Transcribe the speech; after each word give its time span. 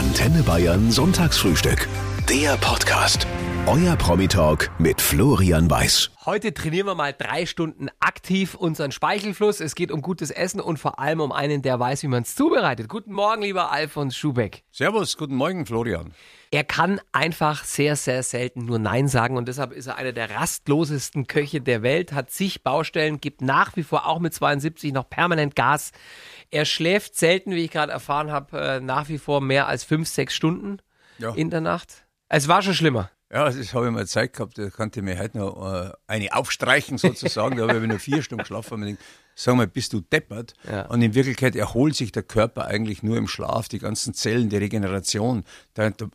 Antenne 0.00 0.42
Bayern 0.42 0.90
Sonntagsfrühstück. 0.90 1.86
Der 2.26 2.56
Podcast. 2.56 3.26
Euer 3.66 3.96
Promi-Talk 3.96 4.70
mit 4.78 5.02
Florian 5.02 5.70
Weiß. 5.70 6.10
Heute 6.24 6.54
trainieren 6.54 6.86
wir 6.86 6.94
mal 6.94 7.12
drei 7.12 7.44
Stunden 7.44 7.88
aktiv 8.00 8.54
unseren 8.54 8.92
Speichelfluss. 8.92 9.60
Es 9.60 9.74
geht 9.74 9.92
um 9.92 10.00
gutes 10.00 10.30
Essen 10.30 10.58
und 10.60 10.78
vor 10.78 10.98
allem 10.98 11.20
um 11.20 11.32
einen, 11.32 11.60
der 11.60 11.78
weiß, 11.78 12.02
wie 12.02 12.08
man 12.08 12.22
es 12.22 12.34
zubereitet. 12.34 12.88
Guten 12.88 13.12
Morgen, 13.12 13.42
lieber 13.42 13.70
Alfons 13.72 14.16
Schubeck. 14.16 14.64
Servus, 14.72 15.18
guten 15.18 15.34
Morgen, 15.34 15.66
Florian. 15.66 16.14
Er 16.50 16.64
kann 16.64 17.00
einfach 17.12 17.62
sehr, 17.64 17.94
sehr 17.94 18.22
selten 18.22 18.64
nur 18.64 18.78
Nein 18.78 19.06
sagen 19.06 19.36
und 19.36 19.46
deshalb 19.46 19.72
ist 19.72 19.86
er 19.86 19.96
einer 19.96 20.12
der 20.12 20.30
rastlosesten 20.30 21.26
Köche 21.26 21.60
der 21.60 21.82
Welt, 21.82 22.12
hat 22.12 22.30
zig 22.30 22.62
Baustellen, 22.64 23.20
gibt 23.20 23.40
nach 23.40 23.76
wie 23.76 23.84
vor 23.84 24.06
auch 24.06 24.18
mit 24.18 24.34
72 24.34 24.92
noch 24.92 25.08
permanent 25.08 25.54
Gas. 25.54 25.92
Er 26.50 26.64
schläft 26.64 27.16
selten, 27.16 27.52
wie 27.52 27.64
ich 27.64 27.70
gerade 27.70 27.92
erfahren 27.92 28.30
habe, 28.30 28.58
äh, 28.60 28.80
nach 28.80 29.08
wie 29.08 29.18
vor 29.18 29.40
mehr 29.40 29.68
als 29.68 29.84
fünf, 29.84 30.08
sechs 30.08 30.34
Stunden 30.34 30.78
Ja. 31.18 31.32
in 31.34 31.50
der 31.50 31.60
Nacht. 31.60 32.06
Es 32.28 32.48
war 32.48 32.62
schon 32.62 32.74
schlimmer. 32.74 33.10
Ja, 33.32 33.44
das 33.44 33.74
habe 33.74 33.86
ich 33.86 33.92
mal 33.92 34.06
Zeit 34.08 34.32
gehabt, 34.32 34.58
da 34.58 34.70
konnte 34.70 34.98
ich 34.98 35.04
mir 35.04 35.16
heute 35.16 35.38
noch 35.38 35.72
äh, 35.72 35.90
eine 36.08 36.34
aufstreichen 36.34 36.98
sozusagen, 36.98 37.56
da 37.56 37.68
habe 37.68 37.78
ich 37.80 37.86
nur 37.88 38.00
vier 38.00 38.22
Stunden 38.22 38.42
geschlafen 38.42 38.82
und 38.82 38.98
sag 39.36 39.54
mal, 39.54 39.68
bist 39.68 39.92
du 39.92 40.00
deppert? 40.00 40.54
Ja. 40.68 40.86
Und 40.86 41.00
in 41.00 41.14
Wirklichkeit 41.14 41.54
erholt 41.54 41.94
sich 41.94 42.10
der 42.10 42.24
Körper 42.24 42.66
eigentlich 42.66 43.04
nur 43.04 43.16
im 43.16 43.28
Schlaf, 43.28 43.68
die 43.68 43.78
ganzen 43.78 44.14
Zellen, 44.14 44.48
die 44.48 44.56
Regeneration. 44.56 45.44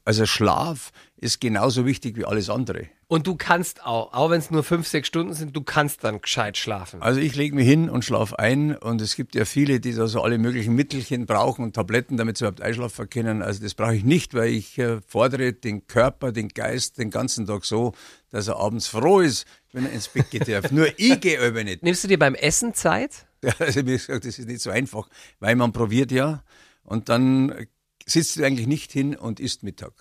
Also 0.04 0.26
Schlaf 0.26 0.92
ist 1.16 1.40
genauso 1.40 1.86
wichtig 1.86 2.18
wie 2.18 2.26
alles 2.26 2.50
andere. 2.50 2.88
Und 3.16 3.28
du 3.28 3.36
kannst 3.38 3.86
auch, 3.86 4.12
auch 4.12 4.30
wenn 4.30 4.40
es 4.40 4.52
nur 4.52 4.62
fünf, 4.62 4.90
sechs 4.90 5.08
Stunden 5.08 5.34
sind, 5.34 5.56
du 5.56 5.62
kannst 5.62 6.04
dann 6.04 6.20
gescheit 6.20 6.58
schlafen. 6.58 7.02
Also 7.02 7.22
ich 7.22 7.34
lege 7.34 7.56
mich 7.56 7.66
hin 7.66 7.90
und 7.90 8.04
schlafe 8.04 8.38
ein 8.40 8.76
und 8.76 9.00
es 9.00 9.16
gibt 9.16 9.36
ja 9.36 9.46
viele, 9.46 9.80
die 9.80 9.94
da 9.94 10.08
so 10.08 10.22
alle 10.22 10.38
möglichen 10.38 10.76
Mittelchen 10.76 11.26
brauchen 11.26 11.64
und 11.64 11.74
Tabletten, 11.78 12.18
damit 12.18 12.36
sie 12.38 12.44
überhaupt 12.44 12.60
einschlafen 12.60 13.10
können. 13.10 13.42
Also 13.42 13.64
das 13.64 13.74
brauche 13.74 13.96
ich 13.96 14.04
nicht, 14.04 14.34
weil 14.34 14.50
ich 14.50 14.78
äh, 14.80 15.00
fordere 15.08 15.54
den 15.54 15.88
Körper, 15.88 16.34
den 16.34 16.50
Geist 16.50 16.98
den 16.98 17.10
ganzen 17.10 17.48
Tag 17.48 17.64
so, 17.64 17.94
dass 18.32 18.50
er 18.50 18.58
abends 18.58 18.88
froh 18.88 19.22
ist, 19.22 19.48
wenn 19.72 19.86
er 19.86 19.94
ins 19.94 20.10
Bett 20.10 20.30
geht. 20.30 20.74
Nur 20.74 20.88
ich 20.98 21.18
gehe 21.22 21.40
aber 21.40 21.64
nicht. 21.64 21.84
Nimmst 21.84 22.04
du 22.04 22.10
dir 22.10 22.20
beim 22.20 22.36
Essen 22.36 22.74
Zeit? 22.74 23.28
Ja, 23.42 23.54
Also 23.60 23.82
mir 23.82 23.96
gesagt, 23.96 24.26
das 24.26 24.40
ist 24.40 24.50
nicht 24.50 24.60
so 24.60 24.72
einfach, 24.72 25.08
weil 25.40 25.56
man 25.56 25.72
probiert 25.72 26.12
ja 26.12 26.44
und 26.84 27.08
dann 27.08 27.66
sitzt 28.06 28.36
du 28.36 28.44
eigentlich 28.44 28.68
nicht 28.68 28.92
hin 28.92 29.16
und 29.16 29.40
isst 29.40 29.64
Mittag. 29.64 29.94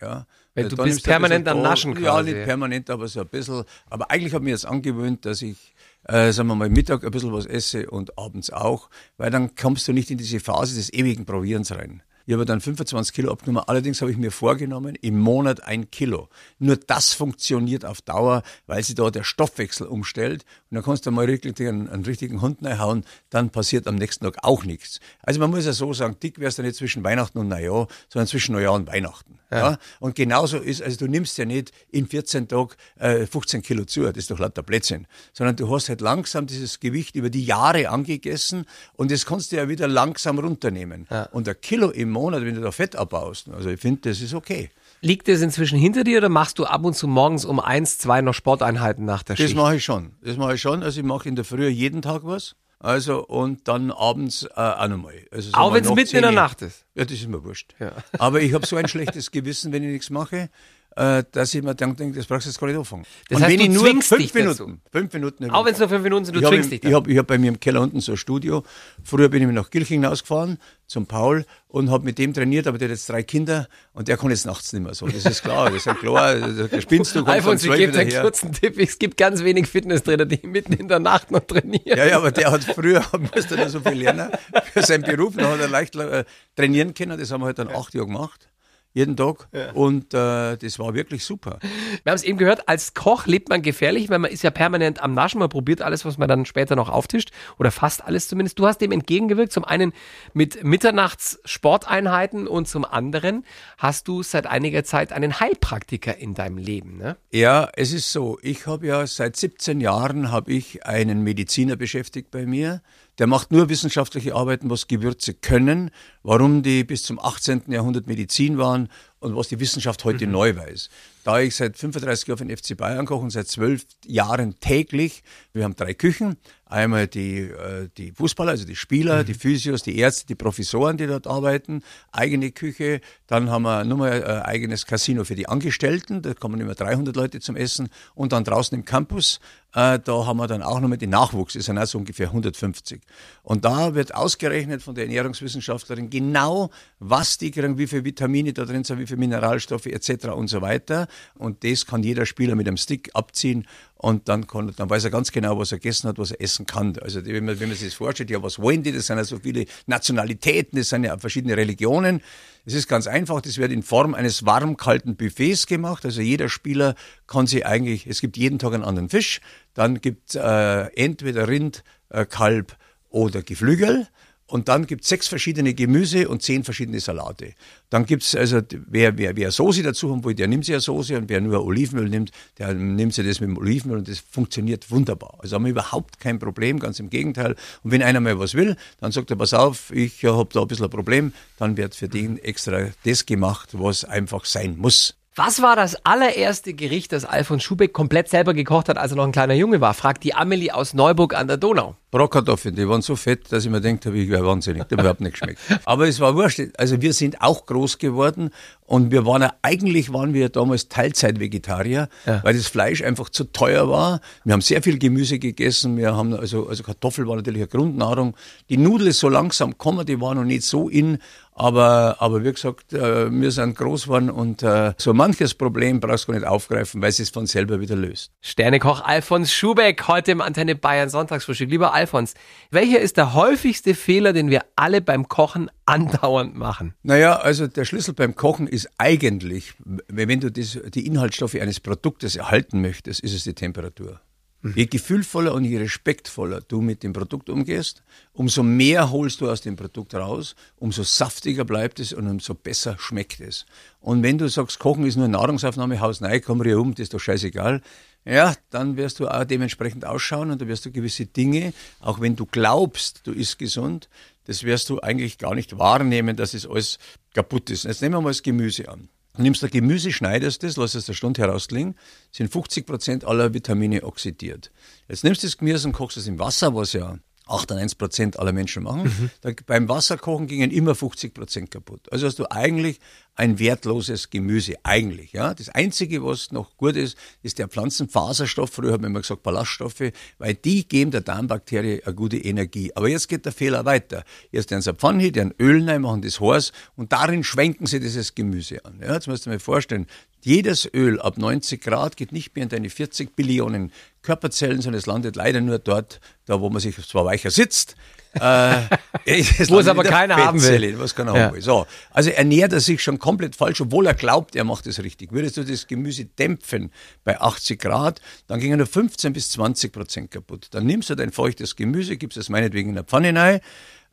Ja. 0.00 0.26
Weil 0.54 0.66
Äh, 0.66 0.68
du 0.68 0.76
bist 0.76 1.02
permanent 1.04 1.48
am 1.48 1.62
Naschen 1.62 1.92
Ja, 1.94 2.12
quasi. 2.12 2.32
nicht 2.34 2.44
permanent, 2.44 2.90
aber 2.90 3.08
so 3.08 3.20
ein 3.20 3.28
bisschen. 3.28 3.64
Aber 3.88 4.10
eigentlich 4.10 4.34
habe 4.34 4.44
ich 4.44 4.46
mir 4.46 4.50
jetzt 4.50 4.66
angewöhnt, 4.66 5.24
dass 5.24 5.40
ich, 5.42 5.74
äh, 6.04 6.30
sagen 6.32 6.48
wir 6.48 6.54
mal, 6.54 6.68
Mittag 6.68 7.04
ein 7.04 7.10
bisschen 7.10 7.32
was 7.32 7.46
esse 7.46 7.88
und 7.90 8.18
abends 8.18 8.50
auch, 8.50 8.90
weil 9.16 9.30
dann 9.30 9.54
kommst 9.54 9.88
du 9.88 9.92
nicht 9.92 10.10
in 10.10 10.18
diese 10.18 10.40
Phase 10.40 10.74
des 10.76 10.92
ewigen 10.92 11.24
Probierens 11.24 11.72
rein. 11.72 12.02
Ich 12.26 12.34
habe 12.34 12.44
dann 12.44 12.60
25 12.60 13.14
Kilo 13.14 13.32
abgenommen. 13.32 13.64
Allerdings 13.66 14.00
habe 14.00 14.10
ich 14.10 14.16
mir 14.16 14.30
vorgenommen, 14.30 14.94
im 15.00 15.18
Monat 15.18 15.62
ein 15.64 15.90
Kilo. 15.90 16.28
Nur 16.58 16.76
das 16.76 17.12
funktioniert 17.12 17.84
auf 17.84 18.02
Dauer, 18.02 18.42
weil 18.66 18.82
sich 18.82 18.94
da 18.94 19.10
der 19.10 19.24
Stoffwechsel 19.24 19.86
umstellt. 19.86 20.44
Und 20.70 20.76
dann 20.76 20.84
kannst 20.84 21.06
du 21.06 21.10
mal 21.10 21.26
wirklich 21.26 21.58
einen, 21.60 21.88
einen 21.88 22.04
richtigen 22.04 22.40
Hund 22.40 22.58
reinhauen, 22.62 23.04
dann 23.30 23.50
passiert 23.50 23.86
am 23.86 23.96
nächsten 23.96 24.24
Tag 24.24 24.38
auch 24.42 24.64
nichts. 24.64 25.00
Also 25.22 25.40
man 25.40 25.50
muss 25.50 25.64
ja 25.64 25.72
so 25.72 25.92
sagen, 25.92 26.16
dick 26.22 26.38
wärst 26.38 26.58
du 26.58 26.62
nicht 26.62 26.76
zwischen 26.76 27.04
Weihnachten 27.04 27.38
und 27.38 27.48
Neujahr, 27.48 27.88
sondern 28.08 28.26
zwischen 28.26 28.52
Neujahr 28.52 28.74
und 28.74 28.86
Weihnachten. 28.86 29.38
Ja. 29.52 29.78
Und 30.00 30.14
genauso 30.14 30.58
ist, 30.58 30.82
also 30.82 30.96
du 30.96 31.06
nimmst 31.06 31.36
ja 31.36 31.44
nicht 31.44 31.72
in 31.90 32.06
14 32.06 32.48
Tagen 32.48 32.70
äh, 32.98 33.26
15 33.26 33.62
Kilo 33.62 33.84
zu, 33.84 34.02
das 34.04 34.16
ist 34.16 34.30
doch 34.30 34.38
lauter 34.38 34.62
Blödsinn, 34.62 35.06
sondern 35.34 35.56
du 35.56 35.72
hast 35.74 35.90
halt 35.90 36.00
langsam 36.00 36.46
dieses 36.46 36.80
Gewicht 36.80 37.16
über 37.16 37.28
die 37.28 37.44
Jahre 37.44 37.90
angegessen 37.90 38.64
und 38.94 39.10
das 39.10 39.26
kannst 39.26 39.52
du 39.52 39.56
ja 39.56 39.68
wieder 39.68 39.88
langsam 39.88 40.38
runternehmen. 40.38 41.06
Und 41.32 41.48
ein 41.48 41.60
Kilo 41.60 41.90
im 41.90 42.10
Monat, 42.12 42.44
wenn 42.44 42.54
du 42.54 42.60
da 42.60 42.70
Fett 42.70 42.96
abbaust, 42.96 43.48
also 43.50 43.68
ich 43.70 43.80
finde, 43.80 44.08
das 44.10 44.20
ist 44.20 44.34
okay. 44.34 44.70
Liegt 45.00 45.28
es 45.28 45.40
inzwischen 45.42 45.78
hinter 45.78 46.04
dir 46.04 46.18
oder 46.18 46.28
machst 46.28 46.58
du 46.58 46.64
ab 46.64 46.84
und 46.84 46.94
zu 46.94 47.08
morgens 47.08 47.44
um 47.44 47.58
eins, 47.58 47.98
zwei 47.98 48.20
noch 48.20 48.34
Sporteinheiten 48.34 49.04
nach 49.04 49.22
der 49.24 49.34
Das 49.36 49.44
Schicht? 49.46 49.56
mache 49.56 49.76
ich 49.76 49.84
schon. 49.84 50.12
Das 50.22 50.36
mache 50.36 50.54
ich 50.54 50.60
schon. 50.60 50.82
Also 50.82 51.00
ich 51.00 51.06
mache 51.06 51.28
in 51.28 51.34
der 51.34 51.44
Früh 51.44 51.66
jeden 51.68 52.02
Tag 52.02 52.22
was. 52.24 52.54
Also 52.78 53.24
und 53.26 53.66
dann 53.68 53.90
abends 53.90 54.44
äh, 54.44 54.48
auch 54.60 54.88
nochmal. 54.88 55.14
Also 55.30 55.50
sagen 55.50 55.62
Auch 55.62 55.72
wenn 55.74 55.84
es 55.84 55.94
mitten 55.94 56.16
in 56.16 56.22
der 56.22 56.30
10. 56.30 56.34
Nacht 56.34 56.62
ist. 56.62 56.84
Ja, 56.94 57.04
das 57.04 57.12
ist 57.16 57.28
mir 57.28 57.42
wurscht. 57.44 57.74
Aber 58.18 58.40
ich 58.40 58.52
habe 58.54 58.66
so 58.66 58.76
ein 58.76 58.88
schlechtes 58.88 59.30
Gewissen, 59.30 59.72
wenn 59.72 59.82
ich 59.82 59.90
nichts 59.90 60.10
mache, 60.10 60.50
äh, 60.96 61.24
dass 61.32 61.54
ich 61.54 61.62
mir 61.62 61.74
dann 61.74 61.96
denke, 61.96 62.16
das 62.16 62.26
brauchst 62.26 62.46
du 62.46 62.50
jetzt 62.50 62.58
gar 62.58 62.66
nicht 62.66 62.76
anfangen. 62.76 63.04
Das 63.28 63.36
und 63.36 63.44
heißt, 63.44 63.52
wenn 63.52 63.58
du 63.58 63.64
ich 63.64 63.70
nur 63.70 63.84
zwingst 63.84 64.08
fünf 64.08 64.22
dich 64.22 64.34
Minuten, 64.34 64.58
dazu. 64.58 64.90
fünf 64.90 65.12
Minuten. 65.12 65.50
Auch 65.50 65.64
wenn 65.64 65.72
es 65.72 65.78
nur 65.78 65.88
fünf 65.88 66.02
Minuten 66.02 66.24
sind, 66.24 66.34
du 66.36 66.46
zwingst 66.46 66.70
dich 66.70 66.84
Ich 66.84 66.92
habe 66.92 67.10
ich 67.10 67.18
hab 67.18 67.26
bei 67.26 67.38
mir 67.38 67.48
im 67.48 67.60
Keller 67.60 67.80
unten 67.80 68.00
so 68.00 68.12
ein 68.12 68.18
Studio. 68.18 68.62
Früher 69.02 69.28
bin 69.28 69.42
ich 69.42 69.54
nach 69.54 69.70
Gilching 69.70 70.02
hinausgefahren 70.02 70.58
zum 70.86 71.06
Paul 71.06 71.46
und 71.68 71.90
habe 71.90 72.04
mit 72.04 72.18
dem 72.18 72.34
trainiert, 72.34 72.66
aber 72.66 72.76
der 72.76 72.88
hat 72.88 72.96
jetzt 72.96 73.08
drei 73.08 73.22
Kinder 73.22 73.66
und 73.94 74.08
der 74.08 74.18
kann 74.18 74.28
jetzt 74.28 74.44
nachts 74.44 74.74
nicht 74.74 74.82
mehr 74.82 74.92
so. 74.94 75.06
Das 75.06 75.24
ist 75.24 75.42
klar, 75.42 75.66
das 75.66 75.76
ist 75.76 75.86
ja 75.86 75.94
klar. 75.94 76.34
Der 76.34 76.80
spinnst 76.82 77.14
du, 77.14 77.24
Alfons, 77.24 77.62
ich 77.62 77.68
12 77.68 77.80
gebe 77.80 77.92
dir 77.92 78.00
einen 78.00 78.22
kurzen 78.22 78.52
Tipp. 78.52 78.78
Es 78.78 78.98
gibt 78.98 79.16
ganz 79.16 79.42
wenig 79.42 79.66
Fitnesstrainer, 79.68 80.26
die 80.26 80.46
mitten 80.46 80.74
in 80.74 80.88
der 80.88 80.98
Nacht 80.98 81.30
noch 81.30 81.40
trainieren. 81.40 81.96
Ja, 81.96 82.04
ja, 82.04 82.16
aber 82.18 82.30
der 82.30 82.50
hat 82.50 82.64
früher, 82.64 83.02
musste 83.34 83.56
er 83.56 83.70
so 83.70 83.80
viel 83.80 83.92
lernen 83.94 84.30
für 84.72 84.82
seinen 84.82 85.02
Beruf, 85.02 85.34
dann 85.36 85.46
hat 85.46 85.60
er 85.60 85.68
leicht 85.68 85.96
äh, 85.96 86.24
trainieren 86.56 86.92
können, 86.92 87.18
das 87.18 87.30
haben 87.30 87.40
wir 87.40 87.46
halt 87.46 87.58
dann 87.58 87.68
acht 87.68 87.94
Jahre 87.94 88.08
gemacht, 88.08 88.48
jeden 88.94 89.16
Tag 89.16 89.48
und 89.74 90.12
äh, 90.14 90.56
das 90.56 90.78
war 90.78 90.94
wirklich 90.94 91.24
super. 91.24 91.58
Wir 92.02 92.10
haben 92.10 92.16
es 92.16 92.24
eben 92.24 92.38
gehört, 92.38 92.68
als 92.68 92.94
Koch 92.94 93.26
lebt 93.26 93.48
man 93.48 93.62
gefährlich, 93.62 94.10
weil 94.10 94.18
man 94.18 94.30
ist 94.30 94.42
ja 94.42 94.50
permanent 94.50 95.02
am 95.02 95.14
Naschen, 95.14 95.38
man 95.38 95.48
probiert 95.48 95.82
alles, 95.82 96.04
was 96.04 96.18
man 96.18 96.28
dann 96.28 96.44
später 96.44 96.76
noch 96.76 96.88
auftischt 96.88 97.30
oder 97.58 97.70
fast 97.70 98.04
alles 98.04 98.28
zumindest. 98.28 98.58
Du 98.58 98.66
hast 98.66 98.78
dem 98.78 98.92
entgegengewirkt, 98.92 99.52
zum 99.52 99.64
einen 99.64 99.92
mit 100.34 100.62
Mitternachts-Sporteinheiten 100.62 102.46
und 102.46 102.68
zum 102.68 102.84
anderen 102.84 103.44
hast 103.78 104.08
du 104.08 104.22
seit 104.22 104.46
einiger 104.46 104.84
Zeit 104.84 105.12
einen 105.12 105.40
Heilpraktiker 105.40 106.16
in 106.16 106.34
deinem 106.34 106.58
Leben. 106.58 106.98
Ne? 106.98 107.16
Ja, 107.30 107.68
es 107.74 107.92
ist 107.92 108.12
so, 108.12 108.38
ich 108.42 108.66
habe 108.66 108.86
ja 108.86 109.06
seit 109.06 109.36
17 109.36 109.80
Jahren 109.80 110.30
habe 110.30 110.52
ich 110.52 110.84
einen 110.84 111.22
Mediziner 111.22 111.76
beschäftigt 111.76 112.30
bei 112.30 112.46
mir, 112.46 112.82
der 113.18 113.26
macht 113.26 113.52
nur 113.52 113.68
wissenschaftliche 113.68 114.34
Arbeiten, 114.34 114.70
was 114.70 114.88
Gewürze 114.88 115.34
können, 115.34 115.90
warum 116.22 116.62
die 116.62 116.84
bis 116.84 117.02
zum 117.02 117.18
18. 117.18 117.64
Jahrhundert 117.68 118.06
Medizin 118.06 118.58
waren 118.58 118.88
und 119.20 119.36
was 119.36 119.48
die 119.48 119.60
Wissenschaft 119.60 120.04
heute 120.04 120.26
neu 120.26 120.56
weiß. 120.56 120.88
Da 121.24 121.40
ich 121.40 121.54
seit 121.54 121.76
35 121.76 122.26
Jahren 122.26 122.38
für 122.38 122.46
den 122.46 122.56
FC 122.56 122.76
Bayern 122.76 123.06
koche 123.06 123.22
und 123.22 123.30
seit 123.30 123.48
zwölf 123.48 123.84
Jahren 124.06 124.58
täglich, 124.60 125.22
wir 125.52 125.64
haben 125.64 125.76
drei 125.76 125.94
Küchen, 125.94 126.36
einmal 126.72 127.06
die, 127.06 127.40
äh, 127.40 127.88
die 127.96 128.12
Fußballer, 128.12 128.52
also 128.52 128.64
die 128.64 128.76
Spieler, 128.76 129.22
die 129.24 129.34
Physios, 129.34 129.82
die 129.82 129.98
Ärzte, 129.98 130.26
die 130.26 130.34
Professoren, 130.34 130.96
die 130.96 131.06
dort 131.06 131.26
arbeiten, 131.26 131.82
eigene 132.10 132.50
Küche, 132.50 133.00
dann 133.26 133.50
haben 133.50 133.62
wir 133.62 133.84
nochmal 133.84 134.24
ein 134.24 134.42
eigenes 134.42 134.86
Casino 134.86 135.24
für 135.24 135.34
die 135.34 135.48
Angestellten, 135.48 136.22
da 136.22 136.34
kommen 136.34 136.60
immer 136.60 136.74
300 136.74 137.14
Leute 137.14 137.40
zum 137.40 137.56
Essen 137.56 137.88
und 138.14 138.32
dann 138.32 138.44
draußen 138.44 138.76
im 138.76 138.84
Campus, 138.84 139.38
äh, 139.74 139.98
da 139.98 140.26
haben 140.26 140.36
wir 140.36 140.46
dann 140.46 140.62
auch 140.62 140.80
nochmal 140.80 140.98
den 140.98 141.10
Nachwuchs, 141.10 141.54
das 141.54 141.64
sind 141.64 141.78
also 141.78 141.98
ungefähr 141.98 142.26
150. 142.26 143.00
Und 143.42 143.64
da 143.64 143.94
wird 143.94 144.14
ausgerechnet 144.14 144.82
von 144.82 144.94
der 144.94 145.04
Ernährungswissenschaftlerin 145.04 146.10
genau, 146.10 146.70
was 146.98 147.38
die 147.38 147.50
kriegen, 147.50 147.78
wie 147.78 147.86
viele 147.86 148.04
Vitamine 148.04 148.52
da 148.52 148.64
drin 148.64 148.84
sind, 148.84 148.98
wie 148.98 149.06
viele 149.06 149.18
Mineralstoffe 149.18 149.86
etc. 149.86 150.28
und 150.28 150.48
so 150.48 150.60
weiter. 150.60 151.06
Und 151.38 151.64
das 151.64 151.86
kann 151.86 152.02
jeder 152.02 152.26
Spieler 152.26 152.54
mit 152.54 152.68
einem 152.68 152.76
Stick 152.76 153.10
abziehen 153.14 153.66
und 154.02 154.28
dann, 154.28 154.48
kann, 154.48 154.74
dann 154.76 154.90
weiß 154.90 155.04
er 155.04 155.10
ganz 155.10 155.30
genau, 155.30 155.58
was 155.58 155.70
er 155.70 155.78
gegessen 155.78 156.08
hat, 156.08 156.18
was 156.18 156.32
er 156.32 156.40
essen 156.40 156.66
kann. 156.66 156.98
Also 157.00 157.24
wenn 157.24 157.44
man, 157.44 157.60
wenn 157.60 157.68
man 157.68 157.78
sich 157.78 157.86
das 157.86 157.94
vorstellt, 157.94 158.30
ja, 158.30 158.42
was 158.42 158.58
wollen 158.58 158.82
die? 158.82 158.90
Das 158.90 159.06
sind 159.06 159.16
ja 159.16 159.22
so 159.22 159.38
viele 159.38 159.64
Nationalitäten, 159.86 160.76
das 160.76 160.88
sind 160.88 161.04
ja 161.04 161.16
verschiedene 161.16 161.56
Religionen. 161.56 162.20
Es 162.64 162.74
ist 162.74 162.88
ganz 162.88 163.06
einfach, 163.06 163.40
das 163.40 163.58
wird 163.58 163.70
in 163.70 163.84
Form 163.84 164.14
eines 164.14 164.44
warm-kalten 164.44 165.14
Buffets 165.14 165.68
gemacht. 165.68 166.04
Also 166.04 166.20
jeder 166.20 166.48
Spieler 166.48 166.96
kann 167.28 167.46
sich 167.46 167.64
eigentlich, 167.64 168.08
es 168.08 168.20
gibt 168.20 168.36
jeden 168.36 168.58
Tag 168.58 168.74
einen 168.74 168.82
anderen 168.82 169.08
Fisch, 169.08 169.40
dann 169.72 170.00
gibt 170.00 170.34
äh, 170.34 170.86
entweder 170.96 171.46
Rind, 171.46 171.84
äh, 172.08 172.26
Kalb 172.26 172.76
oder 173.08 173.42
Geflügel. 173.42 174.08
Und 174.52 174.68
dann 174.68 174.86
gibt 174.86 175.04
es 175.04 175.08
sechs 175.08 175.28
verschiedene 175.28 175.72
Gemüse 175.72 176.28
und 176.28 176.42
zehn 176.42 176.62
verschiedene 176.62 177.00
Salate. 177.00 177.54
Dann 177.88 178.04
gibt 178.04 178.22
es 178.22 178.34
also, 178.34 178.60
wer, 178.86 179.16
wer, 179.16 179.34
wer 179.34 179.50
Soße 179.50 179.82
dazu 179.82 180.10
haben 180.10 180.22
will, 180.24 180.34
der 180.34 180.46
nimmt 180.46 180.66
sich 180.66 180.74
eine 180.74 180.82
Soße 180.82 181.16
und 181.16 181.30
wer 181.30 181.40
nur 181.40 181.64
Olivenöl 181.64 182.10
nimmt, 182.10 182.32
der 182.58 182.74
nimmt 182.74 183.14
sich 183.14 183.26
das 183.26 183.40
mit 183.40 183.48
dem 183.48 183.56
Olivenöl 183.56 183.96
und 183.96 184.08
das 184.08 184.18
funktioniert 184.18 184.90
wunderbar. 184.90 185.38
Also 185.38 185.54
haben 185.54 185.64
wir 185.64 185.70
überhaupt 185.70 186.20
kein 186.20 186.38
Problem, 186.38 186.80
ganz 186.80 187.00
im 187.00 187.08
Gegenteil. 187.08 187.56
Und 187.82 187.92
wenn 187.92 188.02
einer 188.02 188.20
mal 188.20 188.38
was 188.38 188.52
will, 188.52 188.76
dann 189.00 189.10
sagt 189.10 189.30
er, 189.30 189.36
pass 189.36 189.54
auf, 189.54 189.90
ich 189.90 190.22
habe 190.22 190.50
da 190.52 190.60
ein 190.60 190.68
bisschen 190.68 190.84
ein 190.84 190.90
Problem, 190.90 191.32
dann 191.56 191.78
wird 191.78 191.94
für 191.94 192.10
den 192.10 192.36
extra 192.36 192.88
das 193.06 193.24
gemacht, 193.24 193.70
was 193.72 194.04
einfach 194.04 194.44
sein 194.44 194.76
muss. 194.76 195.16
Was 195.34 195.62
war 195.62 195.76
das 195.76 195.96
allererste 196.04 196.74
Gericht, 196.74 197.10
das 197.10 197.24
Alfons 197.24 197.62
Schubeck 197.62 197.94
komplett 197.94 198.28
selber 198.28 198.52
gekocht 198.52 198.90
hat, 198.90 198.98
als 198.98 199.12
er 199.12 199.16
noch 199.16 199.24
ein 199.24 199.32
kleiner 199.32 199.54
Junge 199.54 199.80
war? 199.80 199.94
Fragt 199.94 200.24
die 200.24 200.34
Amelie 200.34 200.74
aus 200.74 200.92
Neuburg 200.92 201.34
an 201.34 201.48
der 201.48 201.56
Donau. 201.56 201.96
Bratkartoffeln, 202.10 202.74
die 202.76 202.86
waren 202.86 203.00
so 203.00 203.16
fett, 203.16 203.50
dass 203.50 203.64
ich 203.64 203.70
mir 203.70 203.80
gedacht 203.80 204.04
habe, 204.04 204.18
ich 204.18 204.28
wäre 204.28 204.44
wahnsinnig. 204.44 204.82
Die 204.88 204.94
haben 204.94 205.00
überhaupt 205.00 205.22
nicht 205.22 205.32
geschmeckt. 205.32 205.58
Aber 205.86 206.06
es 206.06 206.20
war 206.20 206.34
wurscht. 206.36 206.60
Also 206.76 207.00
wir 207.00 207.14
sind 207.14 207.40
auch 207.40 207.64
groß 207.64 207.96
geworden 207.96 208.50
und 208.84 209.10
wir 209.10 209.24
waren 209.24 209.40
ja, 209.40 209.54
eigentlich 209.62 210.12
waren 210.12 210.34
wir 210.34 210.50
damals 210.50 210.90
Teilzeit-Vegetarier, 210.90 212.10
ja. 212.26 212.44
weil 212.44 212.52
das 212.52 212.66
Fleisch 212.66 213.02
einfach 213.02 213.30
zu 213.30 213.44
teuer 213.44 213.88
war. 213.88 214.20
Wir 214.44 214.52
haben 214.52 214.60
sehr 214.60 214.82
viel 214.82 214.98
Gemüse 214.98 215.38
gegessen. 215.38 215.96
Wir 215.96 216.14
haben 216.14 216.34
also, 216.34 216.68
also 216.68 216.82
Kartoffel 216.82 217.26
war 217.26 217.36
natürlich 217.36 217.62
eine 217.62 217.68
Grundnahrung. 217.68 218.36
Die 218.68 218.76
Nudel 218.76 219.06
ist 219.06 219.20
so 219.20 219.30
langsam 219.30 219.70
gekommen, 219.70 220.04
die 220.04 220.20
war 220.20 220.34
noch 220.34 220.44
nicht 220.44 220.64
so 220.64 220.90
in. 220.90 221.16
Aber, 221.54 222.16
aber 222.18 222.44
wie 222.44 222.52
gesagt, 222.52 222.92
äh, 222.92 223.30
wir 223.30 223.50
sind 223.50 223.76
groß 223.76 224.04
geworden 224.04 224.30
und 224.30 224.62
äh, 224.62 224.94
so 224.96 225.12
manches 225.12 225.54
Problem 225.54 226.00
brauchst 226.00 226.28
du 226.28 226.32
nicht 226.32 226.46
aufgreifen, 226.46 227.02
weil 227.02 227.10
es 227.10 227.18
es 227.18 227.30
von 227.30 227.46
selber 227.46 227.80
wieder 227.80 227.94
löst. 227.94 228.32
Sternekoch 228.40 229.02
Alfons 229.02 229.52
Schubeck 229.52 230.08
heute 230.08 230.32
im 230.32 230.40
Antenne 230.40 230.74
Bayern 230.74 231.10
Sonntagsfrühstück. 231.10 231.70
Lieber 231.70 231.92
Alfons, 231.92 232.34
welcher 232.70 233.00
ist 233.00 233.18
der 233.18 233.34
häufigste 233.34 233.94
Fehler, 233.94 234.32
den 234.32 234.48
wir 234.48 234.62
alle 234.76 235.02
beim 235.02 235.28
Kochen 235.28 235.70
andauernd 235.84 236.56
machen? 236.56 236.94
Naja, 237.02 237.36
also 237.36 237.66
der 237.66 237.84
Schlüssel 237.84 238.14
beim 238.14 238.34
Kochen 238.34 238.66
ist 238.66 238.88
eigentlich, 238.96 239.74
wenn 240.08 240.40
du 240.40 240.50
das, 240.50 240.78
die 240.94 241.06
Inhaltsstoffe 241.06 241.56
eines 241.56 241.80
Produktes 241.80 242.34
erhalten 242.36 242.80
möchtest, 242.80 243.20
ist 243.20 243.34
es 243.34 243.44
die 243.44 243.54
Temperatur. 243.54 244.20
Mhm. 244.62 244.74
Je 244.76 244.86
gefühlvoller 244.86 245.54
und 245.54 245.64
je 245.64 245.78
respektvoller 245.78 246.60
du 246.60 246.80
mit 246.80 247.02
dem 247.02 247.12
Produkt 247.12 247.50
umgehst, 247.50 248.02
umso 248.32 248.62
mehr 248.62 249.10
holst 249.10 249.40
du 249.40 249.50
aus 249.50 249.60
dem 249.60 249.74
Produkt 249.74 250.14
raus, 250.14 250.54
umso 250.76 251.02
saftiger 251.02 251.64
bleibt 251.64 251.98
es 251.98 252.12
und 252.12 252.28
umso 252.28 252.54
besser 252.54 252.96
schmeckt 252.98 253.40
es. 253.40 253.66
Und 254.00 254.22
wenn 254.22 254.38
du 254.38 254.48
sagst, 254.48 254.78
Kochen 254.78 255.04
ist 255.04 255.16
nur 255.16 255.26
Nahrungsaufnahme, 255.26 256.00
Haus 256.00 256.20
nein, 256.20 256.40
komm 256.44 256.62
hier 256.62 256.78
um, 256.78 256.94
das 256.94 257.04
ist 257.04 257.14
doch 257.14 257.18
scheißegal, 257.18 257.82
ja, 258.24 258.54
dann 258.70 258.96
wirst 258.96 259.18
du 259.18 259.26
auch 259.26 259.44
dementsprechend 259.44 260.04
ausschauen 260.04 260.52
und 260.52 260.62
da 260.62 260.68
wirst 260.68 260.86
du 260.86 260.92
gewisse 260.92 261.26
Dinge, 261.26 261.72
auch 261.98 262.20
wenn 262.20 262.36
du 262.36 262.46
glaubst, 262.46 263.26
du 263.26 263.32
isst 263.32 263.58
gesund, 263.58 264.08
das 264.44 264.62
wirst 264.62 264.90
du 264.90 265.00
eigentlich 265.00 265.38
gar 265.38 265.56
nicht 265.56 265.76
wahrnehmen, 265.76 266.36
dass 266.36 266.54
es 266.54 266.66
alles 266.66 267.00
kaputt 267.34 267.68
ist. 267.70 267.82
Jetzt 267.82 268.00
nehmen 268.00 268.14
wir 268.14 268.20
mal 268.20 268.30
das 268.30 268.44
Gemüse 268.44 268.88
an. 268.88 269.08
Du 269.34 269.42
nimmst 269.42 269.64
ein 269.64 269.70
Gemüse, 269.70 270.12
schneidest 270.12 270.62
es, 270.62 270.76
lass 270.76 270.94
es 270.94 271.08
eine 271.08 271.14
Stunde 271.14 271.40
herausklingen, 271.40 271.96
sind 272.30 272.52
50 272.52 272.86
Prozent 272.86 273.24
aller 273.24 273.54
Vitamine 273.54 274.02
oxidiert. 274.02 274.70
Jetzt 275.08 275.24
nimmst 275.24 275.42
du 275.42 275.46
das 275.46 275.56
Gemüse 275.56 275.88
und 275.88 275.94
kochst 275.94 276.18
es 276.18 276.26
im 276.26 276.38
Wasser, 276.38 276.74
was 276.74 276.92
ja 276.92 277.18
98 277.46 277.98
Prozent 277.98 278.38
aller 278.38 278.52
Menschen 278.52 278.82
machen. 278.82 279.04
Mhm. 279.04 279.30
Da, 279.40 279.50
beim 279.66 279.88
Wasserkochen 279.88 280.46
gingen 280.46 280.70
immer 280.70 280.94
50 280.94 281.34
Prozent 281.34 281.70
kaputt. 281.70 282.10
Also 282.12 282.26
hast 282.26 282.38
du 282.38 282.50
eigentlich 282.50 283.00
ein 283.34 283.58
wertloses 283.58 284.30
Gemüse, 284.30 284.74
eigentlich. 284.82 285.32
Ja, 285.32 285.54
das 285.54 285.70
einzige, 285.70 286.22
was 286.24 286.52
noch 286.52 286.76
gut 286.76 286.96
ist, 286.96 287.16
ist 287.42 287.58
der 287.58 287.68
Pflanzenfaserstoff. 287.68 288.70
Früher 288.70 288.92
haben 288.92 289.02
wir 289.02 289.08
immer 289.08 289.20
gesagt 289.20 289.42
Ballaststoffe, 289.42 290.12
weil 290.38 290.54
die 290.54 290.86
geben 290.86 291.10
der 291.10 291.22
Darmbakterie 291.22 292.02
eine 292.04 292.14
gute 292.14 292.36
Energie. 292.36 292.92
Aber 292.94 293.08
jetzt 293.08 293.28
geht 293.28 293.46
der 293.46 293.52
Fehler 293.52 293.84
weiter. 293.84 294.24
Jetzt 294.50 294.70
werden 294.70 294.82
sie 294.82 294.90
eine 294.90 294.98
Pfanne, 294.98 295.32
die 295.32 295.40
ein 295.40 295.54
Öl 295.58 295.88
rein, 295.88 296.02
machen 296.02 296.22
das 296.22 296.40
heiß 296.40 296.72
und 296.96 297.12
darin 297.12 297.42
schwenken 297.42 297.86
sie 297.86 298.00
dieses 298.00 298.34
Gemüse 298.34 298.84
an. 298.84 299.00
Ja, 299.00 299.14
jetzt 299.14 299.28
musst 299.28 299.46
du 299.46 299.50
mir 299.50 299.60
vorstellen, 299.60 300.06
jedes 300.44 300.88
Öl 300.92 301.20
ab 301.20 301.38
90 301.38 301.80
Grad 301.80 302.16
geht 302.16 302.32
nicht 302.32 302.54
mehr 302.54 302.64
in 302.64 302.68
deine 302.68 302.90
40 302.90 303.34
Billionen 303.36 303.92
Körperzellen, 304.22 304.80
sondern 304.80 304.98
es 304.98 305.06
landet 305.06 305.36
leider 305.36 305.60
nur 305.60 305.78
dort, 305.78 306.20
da 306.46 306.60
wo 306.60 306.70
man 306.70 306.80
sich 306.80 306.96
zwar 307.06 307.24
weicher 307.24 307.50
sitzt, 307.50 307.96
äh, 308.34 308.38
wo 309.68 309.78
es 309.78 309.88
aber 309.88 310.04
keiner 310.04 310.36
haben 310.36 310.62
will. 310.62 310.98
Was 310.98 311.14
keiner 311.14 311.34
ja. 311.34 311.44
haben 311.44 311.54
will. 311.54 311.62
So. 311.62 311.86
Also 312.10 312.30
ernährt 312.30 312.72
er 312.72 312.80
sich 312.80 313.02
schon 313.02 313.18
komplett 313.18 313.56
falsch, 313.56 313.80
obwohl 313.80 314.06
er 314.06 314.14
glaubt, 314.14 314.56
er 314.56 314.64
macht 314.64 314.86
es 314.86 315.02
richtig. 315.02 315.32
Würdest 315.32 315.56
du 315.56 315.64
das 315.64 315.86
Gemüse 315.86 316.24
dämpfen 316.24 316.90
bei 317.24 317.40
80 317.40 317.80
Grad, 317.80 318.20
dann 318.46 318.60
gingen 318.60 318.78
nur 318.78 318.86
15 318.86 319.32
bis 319.32 319.50
20 319.50 319.92
Prozent 319.92 320.30
kaputt. 320.30 320.68
Dann 320.70 320.86
nimmst 320.86 321.10
du 321.10 321.14
dein 321.14 321.32
feuchtes 321.32 321.76
Gemüse, 321.76 322.16
gibst 322.16 322.38
es 322.38 322.48
meinetwegen 322.48 322.90
in 322.90 322.94
der 322.94 323.04
Pfanne 323.04 323.34
rein, 323.38 323.60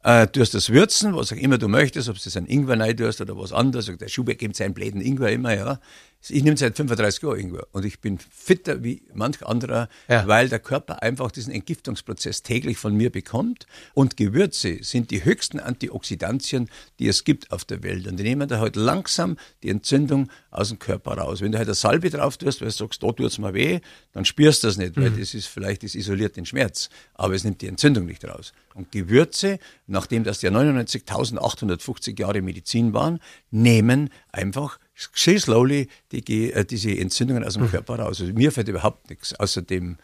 äh, 0.03 0.27
du 0.27 0.39
hast 0.39 0.53
das 0.53 0.69
Würzen, 0.69 1.15
was 1.15 1.33
auch 1.33 1.37
immer 1.37 1.57
du 1.57 1.67
möchtest, 1.67 2.07
ob 2.07 2.21
das 2.21 2.37
ein 2.37 2.45
Ingwer 2.45 2.79
rein 2.79 2.95
tust 2.95 3.19
oder 3.19 3.37
was 3.37 3.51
anderes. 3.51 3.91
Der 3.99 4.07
Schubeck 4.07 4.39
gibt 4.39 4.55
seinen 4.55 4.73
Bläden 4.73 5.01
Ingwer 5.01 5.31
immer, 5.31 5.55
ja. 5.55 5.79
Ich 6.27 6.43
nehme 6.43 6.57
seit 6.57 6.75
35 6.75 7.23
Jahren 7.23 7.39
Ingwer 7.39 7.67
und 7.71 7.85
ich 7.85 8.01
bin 8.01 8.19
fitter 8.19 8.83
wie 8.83 9.03
manch 9.13 9.45
anderer, 9.45 9.87
ja. 10.09 10.27
weil 10.27 10.49
der 10.49 10.59
Körper 10.59 11.01
einfach 11.01 11.31
diesen 11.31 11.53
Entgiftungsprozess 11.53 12.43
täglich 12.43 12.77
von 12.77 12.93
mir 12.93 13.09
bekommt. 13.09 13.67
Und 13.93 14.17
Gewürze 14.17 14.79
sind 14.83 15.11
die 15.11 15.23
höchsten 15.23 15.61
Antioxidantien, 15.61 16.69
die 16.99 17.07
es 17.07 17.23
gibt 17.23 17.51
auf 17.51 17.63
der 17.63 17.83
Welt. 17.83 18.05
Und 18.05 18.17
die 18.17 18.23
nehmen 18.23 18.49
da 18.49 18.59
halt 18.59 18.75
langsam 18.75 19.37
die 19.63 19.69
Entzündung 19.69 20.29
aus 20.51 20.67
dem 20.67 20.79
Körper 20.79 21.13
raus. 21.13 21.39
Wenn 21.39 21.53
du 21.53 21.57
halt 21.57 21.69
eine 21.69 21.75
Salbe 21.75 22.09
drauf 22.09 22.37
tust, 22.37 22.59
weil 22.59 22.67
du 22.67 22.73
sagst, 22.73 23.01
da 23.01 23.07
tut 23.07 23.21
es 23.25 23.37
mir 23.37 23.53
weh, 23.53 23.79
dann 24.11 24.25
spürst 24.25 24.63
du 24.63 24.67
das 24.67 24.77
nicht, 24.77 24.97
weil 24.97 25.11
mhm. 25.11 25.19
das 25.19 25.33
ist 25.33 25.47
vielleicht, 25.47 25.83
das 25.83 25.95
isoliert 25.95 26.35
den 26.35 26.45
Schmerz. 26.45 26.89
Aber 27.13 27.33
es 27.33 27.45
nimmt 27.45 27.61
die 27.61 27.67
Entzündung 27.67 28.05
nicht 28.05 28.25
raus. 28.25 28.51
Und 28.75 28.91
Gewürze, 28.91 29.57
nachdem 29.87 30.25
das 30.25 30.41
ja 30.41 30.51
99.850 30.51 32.19
Jahre 32.19 32.41
Medizin 32.41 32.93
waren, 32.93 33.19
nehmen 33.51 34.09
einfach 34.31 34.79
schön 35.13 35.39
slowly 35.39 35.87
die, 36.11 36.53
äh, 36.53 36.65
diese 36.65 36.91
Entzündungen 36.91 37.43
aus 37.43 37.53
dem 37.53 37.63
mhm. 37.63 37.71
Körper 37.71 37.99
raus. 37.99 38.21
Also 38.21 38.33
mir 38.33 38.51
fällt 38.51 38.67
überhaupt 38.67 39.09
nichts, 39.09 39.33
außer 39.33 39.61
dem, 39.61 39.97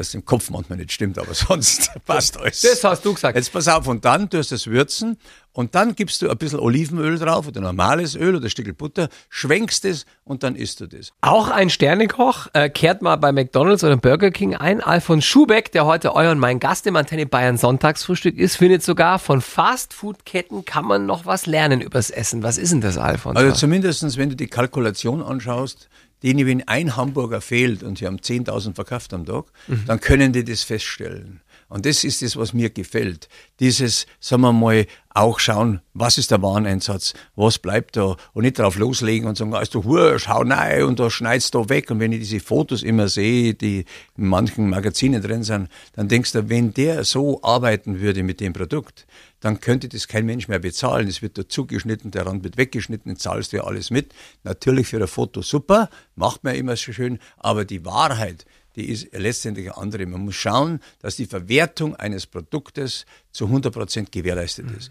dass 0.00 0.14
im 0.14 0.24
Kopf 0.24 0.48
manchmal 0.48 0.78
nicht 0.78 0.92
stimmt, 0.92 1.18
aber 1.18 1.34
sonst 1.34 1.90
passt 2.06 2.38
alles. 2.38 2.62
Das 2.62 2.82
hast 2.82 3.04
du 3.04 3.12
gesagt. 3.12 3.36
Jetzt 3.36 3.52
pass 3.52 3.68
auf, 3.68 3.86
und 3.86 4.04
dann 4.04 4.30
tust 4.30 4.50
du 4.50 4.54
das 4.54 4.66
würzen 4.66 5.18
und 5.52 5.74
dann 5.74 5.94
gibst 5.94 6.22
du 6.22 6.30
ein 6.30 6.38
bisschen 6.38 6.58
Olivenöl 6.58 7.18
drauf 7.18 7.46
oder 7.46 7.60
normales 7.60 8.16
Öl 8.16 8.34
oder 8.34 8.46
ein 8.46 8.50
Stück 8.50 8.78
Butter, 8.78 9.08
schwenkst 9.28 9.84
es 9.84 10.06
und 10.24 10.42
dann 10.42 10.56
isst 10.56 10.80
du 10.80 10.86
das. 10.86 11.12
Auch 11.20 11.50
ein 11.50 11.68
Sternekoch 11.68 12.46
äh, 12.54 12.70
kehrt 12.70 13.02
mal 13.02 13.16
bei 13.16 13.30
McDonalds 13.30 13.84
oder 13.84 13.98
Burger 13.98 14.30
King 14.30 14.54
ein. 14.54 14.80
Alfons 14.80 15.24
Schubeck, 15.24 15.70
der 15.72 15.84
heute 15.84 16.14
euer 16.14 16.30
und 16.32 16.38
mein 16.38 16.60
Gast 16.60 16.86
im 16.86 16.96
Antenne 16.96 17.26
Bayern 17.26 17.58
Sonntagsfrühstück 17.58 18.38
ist, 18.38 18.56
findet 18.56 18.82
sogar 18.82 19.18
von 19.18 19.42
Fastfood-Ketten 19.42 20.64
kann 20.64 20.86
man 20.86 21.04
noch 21.04 21.26
was 21.26 21.44
lernen 21.44 21.82
übers 21.82 22.08
Essen. 22.08 22.42
Was 22.42 22.56
ist 22.56 22.72
denn 22.72 22.80
das, 22.80 22.96
Alfons? 22.96 23.36
Also 23.36 23.52
zumindestens, 23.54 24.16
wenn 24.16 24.30
du 24.30 24.36
die 24.36 24.46
Kalkulation 24.46 25.22
anschaust, 25.22 25.90
denen, 26.22 26.46
wenn 26.46 26.68
ein 26.68 26.96
Hamburger 26.96 27.40
fehlt 27.40 27.82
und 27.82 27.98
sie 27.98 28.06
haben 28.06 28.18
10.000 28.18 28.74
verkauft 28.74 29.14
am 29.14 29.24
Tag, 29.24 29.46
mhm. 29.68 29.84
dann 29.86 30.00
können 30.00 30.32
die 30.32 30.44
das 30.44 30.62
feststellen. 30.62 31.40
Und 31.70 31.86
das 31.86 32.02
ist 32.02 32.20
es, 32.20 32.36
was 32.36 32.52
mir 32.52 32.68
gefällt. 32.68 33.28
Dieses, 33.60 34.06
sagen 34.18 34.42
wir 34.42 34.52
mal, 34.52 34.86
auch 35.12 35.38
schauen, 35.38 35.80
was 35.94 36.18
ist 36.18 36.32
der 36.32 36.42
Wareneinsatz, 36.42 37.14
was 37.36 37.60
bleibt 37.60 37.96
da 37.96 38.16
und 38.32 38.42
nicht 38.42 38.58
drauf 38.58 38.76
loslegen 38.76 39.28
und 39.28 39.38
sagen, 39.38 39.54
also 39.54 39.84
wurscht, 39.84 40.28
hau 40.28 40.42
nein 40.42 40.82
und 40.82 40.98
da 40.98 41.10
schneidest 41.10 41.54
du 41.54 41.68
weg. 41.68 41.90
Und 41.92 42.00
wenn 42.00 42.10
ich 42.10 42.20
diese 42.20 42.40
Fotos 42.40 42.82
immer 42.82 43.08
sehe, 43.08 43.54
die 43.54 43.84
in 44.16 44.26
manchen 44.26 44.68
Magazinen 44.68 45.22
drin 45.22 45.44
sind, 45.44 45.68
dann 45.94 46.08
denkst 46.08 46.32
du, 46.32 46.48
wenn 46.48 46.74
der 46.74 47.04
so 47.04 47.40
arbeiten 47.42 48.00
würde 48.00 48.24
mit 48.24 48.40
dem 48.40 48.52
Produkt, 48.52 49.06
dann 49.38 49.60
könnte 49.60 49.88
das 49.88 50.08
kein 50.08 50.26
Mensch 50.26 50.48
mehr 50.48 50.58
bezahlen. 50.58 51.06
Es 51.06 51.22
wird 51.22 51.38
dazu 51.38 51.66
geschnitten, 51.66 52.10
der 52.10 52.26
Rand 52.26 52.42
wird 52.42 52.56
weggeschnitten, 52.56 53.16
zahlst 53.16 53.52
du 53.52 53.58
ja 53.58 53.64
alles 53.64 53.90
mit. 53.90 54.12
Natürlich 54.42 54.88
für 54.88 55.00
ein 55.00 55.08
Foto 55.08 55.40
super, 55.40 55.88
macht 56.16 56.42
man 56.42 56.56
immer 56.56 56.76
so 56.76 56.92
schön, 56.92 57.20
aber 57.38 57.64
die 57.64 57.84
Wahrheit, 57.84 58.44
die 58.76 58.88
ist 58.88 59.08
letztendlich 59.12 59.72
eine 59.72 59.76
andere. 59.76 60.06
Man 60.06 60.22
muss 60.22 60.36
schauen, 60.36 60.80
dass 61.00 61.16
die 61.16 61.26
Verwertung 61.26 61.96
eines 61.96 62.26
Produktes 62.26 63.04
zu 63.32 63.46
100 63.46 63.72
Prozent 63.72 64.12
gewährleistet 64.12 64.66
mhm. 64.66 64.76
ist. 64.76 64.90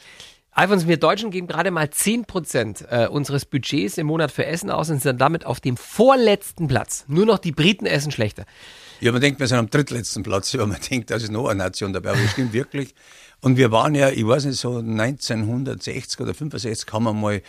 Alfons, 0.52 0.88
wir 0.88 0.98
Deutschen 0.98 1.32
geben 1.32 1.48
gerade 1.48 1.72
mal 1.72 1.90
10 1.90 2.26
Prozent 2.26 2.86
äh, 2.90 3.08
unseres 3.08 3.46
Budgets 3.46 3.98
im 3.98 4.08
Monat 4.08 4.32
für 4.32 4.46
Essen 4.46 4.70
aus 4.70 4.90
und 4.90 5.02
sind 5.02 5.22
damit 5.22 5.46
auf 5.46 5.60
dem 5.60 5.78
vorletzten 5.78 6.68
Platz. 6.68 7.06
Nur 7.08 7.26
noch 7.26 7.38
die 7.38 7.52
Briten 7.52 7.86
essen 7.86 8.12
schlechter. 8.12 8.46
Ja, 9.00 9.14
man 9.14 9.22
denkt, 9.22 9.40
wir 9.40 9.48
sind 9.48 9.58
am 9.58 9.70
drittletzten 9.70 10.24
Platz. 10.24 10.52
Ja, 10.60 10.66
man 10.66 10.80
denkt, 10.90 11.12
das 11.12 11.24
ist 11.24 11.32
noch 11.32 11.48
eine 11.48 11.60
Nation 11.60 11.94
dabei. 11.94 12.12
Aber 12.12 12.22
das 12.22 12.32
stimmt 12.32 12.52
wirklich. 12.52 12.94
Und 13.42 13.56
wir 13.56 13.72
waren 13.72 13.96
ja, 13.96 14.10
ich 14.10 14.28
weiß 14.28 14.46
nicht, 14.46 14.60
so 14.60 14.80
1960 14.80 16.20
oder 16.20 16.34
65 16.34 16.92
haben 16.92 17.04
wir 17.04 17.14
mal 17.14 17.42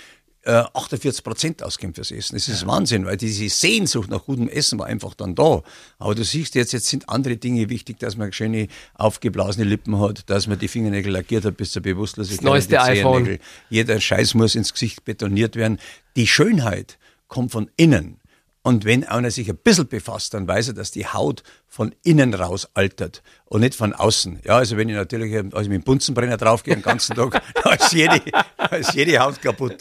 48 0.47 1.19
äh, 1.19 1.23
Prozent 1.23 1.63
ausgeben 1.63 1.95
fürs 1.95 2.11
Essen. 2.11 2.35
Das 2.35 2.49
ist 2.49 2.63
ja. 2.63 2.69
Wahnsinn, 2.69 3.05
weil 3.05 3.17
diese 3.17 3.49
Sehnsucht 3.49 4.09
nach 4.11 4.25
gutem 4.25 4.49
Essen 4.49 4.79
war 4.79 4.87
einfach 4.87 5.15
dann 5.15 5.35
da. 5.35 5.63
Aber 5.99 6.15
du 6.15 6.25
siehst 6.25 6.55
jetzt, 6.55 6.73
jetzt 6.73 6.87
sind 6.87 7.09
andere 7.09 7.37
Dinge 7.37 7.69
wichtig, 7.69 7.99
dass 7.99 8.17
man 8.17 8.33
schöne 8.33 8.69
aufgeblasene 8.95 9.65
Lippen 9.67 10.01
hat, 10.01 10.31
dass 10.31 10.47
man 10.47 10.59
die 10.59 10.69
Fingernägel 10.69 11.13
lackiert 11.13 11.45
hat 11.45 11.57
bis 11.57 11.73
zur 11.73 11.83
Bewusstlosigkeit. 11.83 12.39
Das 12.39 12.45
neueste 12.45 12.81
iPhone. 12.81 13.39
Jeder 13.69 14.01
Scheiß 14.01 14.35
muss 14.35 14.55
ins 14.55 14.73
Gesicht 14.73 15.05
betoniert 15.05 15.57
werden. 15.57 15.79
Die 16.17 16.27
Schönheit 16.27 16.99
kommt 17.29 17.53
von 17.53 17.71
innen. 17.77 18.20
Und 18.63 18.85
wenn 18.85 19.05
einer 19.05 19.31
sich 19.31 19.49
ein 19.49 19.57
bisschen 19.57 19.89
befasst, 19.89 20.35
dann 20.35 20.47
weiß 20.47 20.69
er, 20.69 20.75
dass 20.75 20.91
die 20.91 21.07
Haut 21.07 21.43
von 21.67 21.95
innen 22.03 22.35
raus 22.35 22.69
altert 22.75 23.23
und 23.47 23.63
nicht 23.63 23.75
von 23.75 23.95
außen. 23.95 24.41
Ja, 24.45 24.57
also 24.57 24.77
wenn 24.77 24.89
ich 24.91 24.95
natürlich 24.95 25.35
also 25.35 25.71
mit 25.71 25.81
dem 25.81 25.83
Bunsenbrenner 25.83 26.37
draufgehe 26.37 26.75
den 26.75 26.83
ganzen 26.83 27.17
Tag, 27.17 27.43
da 27.65 27.73
ist 27.73 27.93
jede, 27.93 28.21
da 28.59 28.77
ist 28.77 28.93
jede 28.93 29.19
Haut 29.19 29.41
kaputt. 29.41 29.79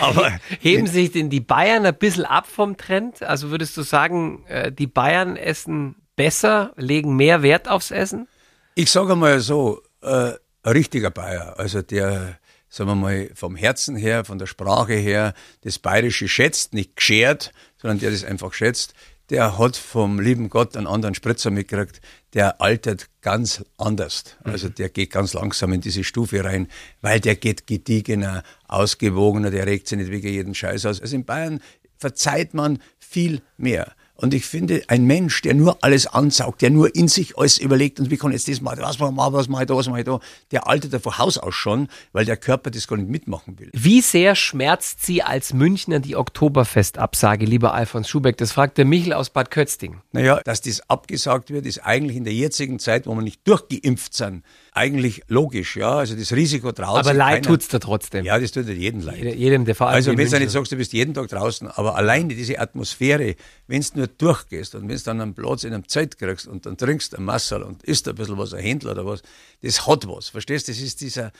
Aber 0.00 0.32
Heben 0.60 0.86
sich 0.86 1.12
denn 1.12 1.28
die 1.28 1.40
Bayern 1.40 1.84
ein 1.84 1.94
bisschen 1.94 2.24
ab 2.24 2.46
vom 2.46 2.78
Trend? 2.78 3.22
Also 3.22 3.50
würdest 3.50 3.76
du 3.76 3.82
sagen, 3.82 4.44
äh, 4.46 4.72
die 4.72 4.86
Bayern 4.86 5.36
essen 5.36 5.96
besser, 6.16 6.72
legen 6.76 7.16
mehr 7.16 7.42
Wert 7.42 7.68
aufs 7.68 7.90
Essen? 7.90 8.28
Ich 8.74 8.90
sage 8.90 9.14
mal 9.14 9.40
so, 9.40 9.82
äh, 10.00 10.32
ein 10.64 10.72
richtiger 10.72 11.10
Bayer, 11.10 11.58
also 11.58 11.82
der 11.82 12.38
sagen 12.72 12.88
wir 12.88 12.94
mal, 12.94 13.30
vom 13.34 13.54
Herzen 13.54 13.96
her, 13.96 14.24
von 14.24 14.38
der 14.38 14.46
Sprache 14.46 14.94
her, 14.94 15.34
das 15.60 15.78
Bayerische 15.78 16.26
schätzt, 16.26 16.72
nicht 16.72 16.96
geschert, 16.96 17.52
sondern 17.76 17.98
der 17.98 18.10
das 18.10 18.24
einfach 18.24 18.54
schätzt, 18.54 18.94
der 19.28 19.58
hat 19.58 19.76
vom 19.76 20.18
lieben 20.18 20.48
Gott 20.48 20.74
einen 20.76 20.86
anderen 20.86 21.14
Spritzer 21.14 21.50
mitgekriegt, 21.50 22.00
der 22.32 22.62
altert 22.62 23.08
ganz 23.20 23.62
anders. 23.76 24.24
Also 24.42 24.70
der 24.70 24.88
geht 24.88 25.10
ganz 25.10 25.34
langsam 25.34 25.74
in 25.74 25.82
diese 25.82 26.02
Stufe 26.02 26.42
rein, 26.44 26.66
weil 27.02 27.20
der 27.20 27.36
geht 27.36 27.66
gediegener, 27.66 28.42
ausgewogener, 28.68 29.50
der 29.50 29.66
regt 29.66 29.88
sich 29.88 29.98
nicht 29.98 30.10
wegen 30.10 30.28
jeden 30.28 30.54
Scheiß 30.54 30.86
aus. 30.86 31.00
Also 31.00 31.14
in 31.14 31.26
Bayern 31.26 31.60
verzeiht 31.98 32.54
man 32.54 32.78
viel 32.98 33.42
mehr. 33.58 33.92
Und 34.22 34.34
ich 34.34 34.46
finde, 34.46 34.84
ein 34.86 35.04
Mensch, 35.04 35.42
der 35.42 35.52
nur 35.52 35.78
alles 35.82 36.06
ansaugt, 36.06 36.62
der 36.62 36.70
nur 36.70 36.94
in 36.94 37.08
sich 37.08 37.36
alles 37.36 37.58
überlegt 37.58 37.98
und 37.98 38.08
wie 38.08 38.16
kann 38.16 38.30
ich 38.30 38.36
jetzt 38.36 38.48
das 38.48 38.60
machen, 38.60 38.78
was 38.80 38.98
mache 39.00 39.10
ich, 39.10 39.32
was 39.32 39.48
mache 39.48 39.62
ich 39.64 39.66
da, 39.66 39.74
was 39.74 39.88
mache 39.88 39.98
ich 39.98 40.06
da, 40.06 40.20
der 40.52 40.68
altert 40.68 40.92
ja 40.92 41.00
von 41.00 41.18
Haus 41.18 41.38
aus 41.38 41.56
schon, 41.56 41.88
weil 42.12 42.24
der 42.24 42.36
Körper 42.36 42.70
das 42.70 42.86
gar 42.86 42.96
nicht 42.96 43.08
mitmachen 43.08 43.58
will. 43.58 43.68
Wie 43.72 44.00
sehr 44.00 44.36
schmerzt 44.36 45.04
Sie 45.04 45.24
als 45.24 45.52
Münchner 45.52 45.98
die 45.98 46.14
Oktoberfestabsage, 46.14 47.44
lieber 47.44 47.74
Alfons 47.74 48.08
Schubeck? 48.08 48.36
Das 48.36 48.52
fragt 48.52 48.78
der 48.78 48.84
Michel 48.84 49.12
aus 49.12 49.30
Bad 49.30 49.50
Kötzting. 49.50 50.00
Naja, 50.12 50.40
dass 50.44 50.60
das 50.60 50.88
abgesagt 50.88 51.50
wird, 51.50 51.66
ist 51.66 51.84
eigentlich 51.84 52.16
in 52.16 52.22
der 52.22 52.32
jetzigen 52.32 52.78
Zeit, 52.78 53.08
wo 53.08 53.14
wir 53.16 53.22
nicht 53.22 53.40
durchgeimpft 53.48 54.14
sind, 54.14 54.44
eigentlich 54.74 55.22
logisch, 55.28 55.76
ja. 55.76 55.96
Also 55.98 56.14
das 56.16 56.32
Risiko 56.32 56.72
draußen. 56.72 56.98
Aber 57.00 57.12
leid 57.12 57.42
keiner- 57.42 57.46
tut's 57.46 57.68
da 57.68 57.78
trotzdem. 57.78 58.24
Ja, 58.24 58.38
das 58.38 58.52
tut 58.52 58.66
ja 58.66 58.72
jeden 58.72 59.02
leid. 59.02 59.18
Jede- 59.18 59.34
Jedem, 59.36 59.64
der 59.66 59.74
vor 59.74 59.88
allem 59.88 59.96
Also 59.96 60.16
wenn 60.16 60.30
du 60.30 60.38
nicht 60.38 60.50
sagst, 60.50 60.72
du 60.72 60.76
bist 60.76 60.92
jeden 60.94 61.12
Tag 61.12 61.28
draußen, 61.28 61.68
aber 61.68 61.94
alleine 61.96 62.34
diese 62.34 62.58
Atmosphäre, 62.58 63.36
wenn 63.66 63.82
du 63.82 63.88
nur 63.98 64.06
durchgehst 64.06 64.74
und 64.74 64.88
wenn 64.88 64.96
du 64.96 65.02
dann 65.02 65.20
einen 65.20 65.34
Platz 65.34 65.64
in 65.64 65.74
einem 65.74 65.86
Zelt 65.88 66.18
kriegst 66.18 66.46
und 66.46 66.64
dann 66.64 66.76
trinkst 66.78 67.14
ein 67.16 67.24
Massal 67.24 67.62
und 67.62 67.82
isst 67.82 68.08
ein 68.08 68.14
bisschen 68.14 68.38
was, 68.38 68.54
ein 68.54 68.60
Händler 68.62 68.92
oder 68.92 69.04
was, 69.06 69.22
das 69.62 69.86
hat 69.86 70.08
was, 70.08 70.28
verstehst 70.30 70.68
du? 70.68 70.72
Das 70.72 70.80
ist 70.80 71.00
dieser, 71.02 71.32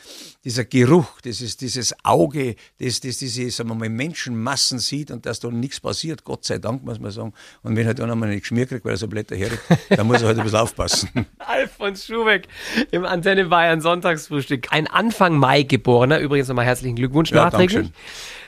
dieser 0.44 0.64
Geruch, 0.66 1.20
das 1.22 1.40
ist 1.40 1.60
dieses 1.62 1.94
Auge, 2.04 2.54
das, 2.80 3.00
das 3.00 3.16
diese, 3.16 3.50
sagen 3.50 3.70
wir 3.70 3.74
mal, 3.76 3.88
Menschenmassen 3.88 4.78
sieht 4.78 5.10
und 5.10 5.24
dass 5.26 5.40
da 5.40 5.48
nichts 5.48 5.80
passiert, 5.80 6.24
Gott 6.24 6.44
sei 6.44 6.58
Dank, 6.58 6.84
muss 6.84 7.00
man 7.00 7.10
sagen. 7.10 7.32
Und 7.62 7.76
wenn 7.76 7.86
er 7.86 7.94
dann 7.94 8.10
einmal 8.10 8.28
nicht 8.28 8.42
geschmiert 8.42 8.68
kriegt, 8.68 8.84
weil 8.84 8.92
er 8.92 8.98
so 8.98 9.08
Blätter 9.08 9.36
herrückt, 9.36 9.62
dann 9.88 10.06
muss 10.06 10.20
er 10.20 10.28
halt 10.28 10.38
ein 10.38 10.44
bisschen 10.44 10.58
aufpassen. 10.60 11.08
Alfons 11.38 12.04
Schubeck 12.06 12.46
im 12.90 13.04
Antenne 13.22 13.44
Bayern 13.44 13.80
Sonntagsfrühstück. 13.80 14.72
Ein 14.72 14.88
Anfang 14.88 15.36
Mai 15.36 15.62
geborener, 15.62 16.18
übrigens 16.18 16.48
nochmal 16.48 16.64
herzlichen 16.64 16.96
Glückwunsch 16.96 17.30
Ja, 17.30 17.44
nachträglich. 17.44 17.92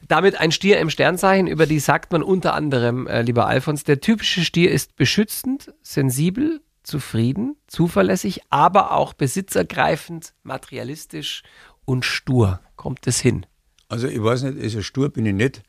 Damit 0.08 0.40
ein 0.40 0.50
Stier 0.50 0.80
im 0.80 0.90
Sternzeichen, 0.90 1.46
über 1.46 1.66
die 1.66 1.78
sagt 1.78 2.10
man 2.10 2.24
unter 2.24 2.54
anderem, 2.54 3.06
äh, 3.06 3.22
lieber 3.22 3.46
Alfons, 3.46 3.84
der 3.84 4.00
typische 4.00 4.44
Stier 4.44 4.72
ist 4.72 4.96
beschützend, 4.96 5.72
sensibel, 5.82 6.60
zufrieden, 6.82 7.54
zuverlässig, 7.68 8.40
aber 8.50 8.90
auch 8.90 9.12
besitzergreifend, 9.12 10.34
materialistisch 10.42 11.44
und 11.84 12.04
stur. 12.04 12.58
Kommt 12.74 13.06
es 13.06 13.20
hin? 13.20 13.46
Also 13.88 14.08
ich 14.08 14.20
weiß 14.20 14.42
nicht, 14.42 14.60
also 14.60 14.82
stur 14.82 15.08
bin 15.08 15.24
ich 15.24 15.34
nicht, 15.34 15.62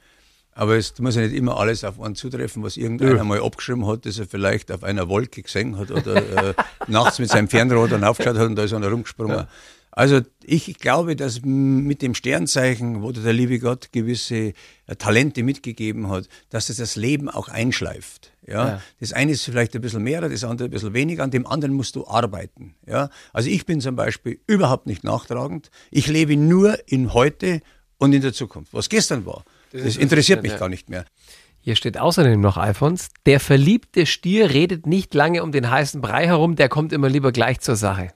aber 0.56 0.78
es 0.78 0.98
muss 1.00 1.16
ja 1.16 1.22
nicht 1.22 1.36
immer 1.36 1.60
alles 1.60 1.84
auf 1.84 2.02
einen 2.02 2.16
zutreffen, 2.16 2.64
was 2.64 2.78
irgendeiner 2.78 3.24
mal 3.26 3.44
abgeschrieben 3.44 3.86
hat, 3.86 4.06
das 4.06 4.18
er 4.18 4.26
vielleicht 4.26 4.72
auf 4.72 4.84
einer 4.84 5.10
Wolke 5.10 5.44
gesehen 5.44 5.78
hat 5.78 5.92
oder 5.92 6.16
äh, 6.16 6.54
nachts 6.88 7.20
mit 7.20 7.30
seinem 7.30 7.50
Fernrohr 7.50 7.90
dann 7.90 8.06
aufgeschaut 8.06 8.38
hat 8.38 8.48
und 8.48 8.56
da 8.56 8.64
ist 8.64 8.74
einer 8.74 8.90
rumgesprungen. 8.90 9.48
Also 9.92 10.22
ich 10.44 10.78
glaube, 10.80 11.16
dass 11.16 11.42
mit 11.44 12.02
dem 12.02 12.16
Sternzeichen, 12.16 13.02
wo 13.02 13.12
der 13.12 13.32
liebe 13.32 13.60
Gott 13.60 13.92
gewisse 13.92 14.54
äh, 14.88 14.96
Talente 14.98 15.44
mitgegeben 15.44 16.10
hat, 16.10 16.28
dass 16.50 16.68
das 16.68 16.78
das 16.78 16.96
Leben 16.96 17.30
auch 17.30 17.50
einschleift. 17.50 18.32
Ja? 18.46 18.68
Ja. 18.68 18.82
Das 19.00 19.12
eine 19.12 19.34
ist 19.34 19.44
vielleicht 19.44 19.76
ein 19.76 19.82
bisschen 19.82 20.04
mehr, 20.04 20.22
das 20.22 20.44
andere 20.44 20.68
ein 20.70 20.72
bisschen 20.72 20.94
weniger, 20.94 21.24
an 21.24 21.32
dem 21.32 21.48
anderen 21.48 21.74
musst 21.74 21.96
du 21.98 22.08
arbeiten. 22.08 22.76
Ja? 22.86 23.10
Also 23.34 23.50
ich 23.50 23.66
bin 23.66 23.80
zum 23.82 23.96
Beispiel 23.96 24.40
überhaupt 24.48 24.86
nicht 24.86 25.04
nachtragend. 25.04 25.70
Ich 25.92 26.08
lebe 26.08 26.36
nur 26.38 26.78
in 26.90 27.14
heute 27.14 27.62
und 27.98 28.14
in 28.14 28.22
der 28.22 28.34
Zukunft. 28.34 28.74
Was 28.74 28.90
gestern 28.90 29.26
war, 29.26 29.46
das, 29.84 29.98
interessiert 29.98 30.44
mich 30.44 30.54
ja. 30.54 30.58
gar 30.58 30.70
nicht 30.70 30.90
mehr. 30.90 31.06
Hier 31.60 31.76
steht 31.76 31.98
außerdem 31.98 32.40
noch 32.40 32.58
Alfons, 32.58 33.10
der 33.26 33.40
verliebte 33.40 34.06
Stier 34.06 34.52
redet 34.52 34.86
nicht 34.86 35.14
lange 35.16 35.42
um 35.42 35.52
den 35.52 35.70
heißen 35.70 36.00
Brei 36.00 36.28
herum, 36.28 36.56
der 36.56 36.70
kommt 36.70 36.94
immer 36.94 37.10
lieber 37.10 37.32
gleich 37.32 37.60
zur 37.60 37.76
Sache. 37.76 38.10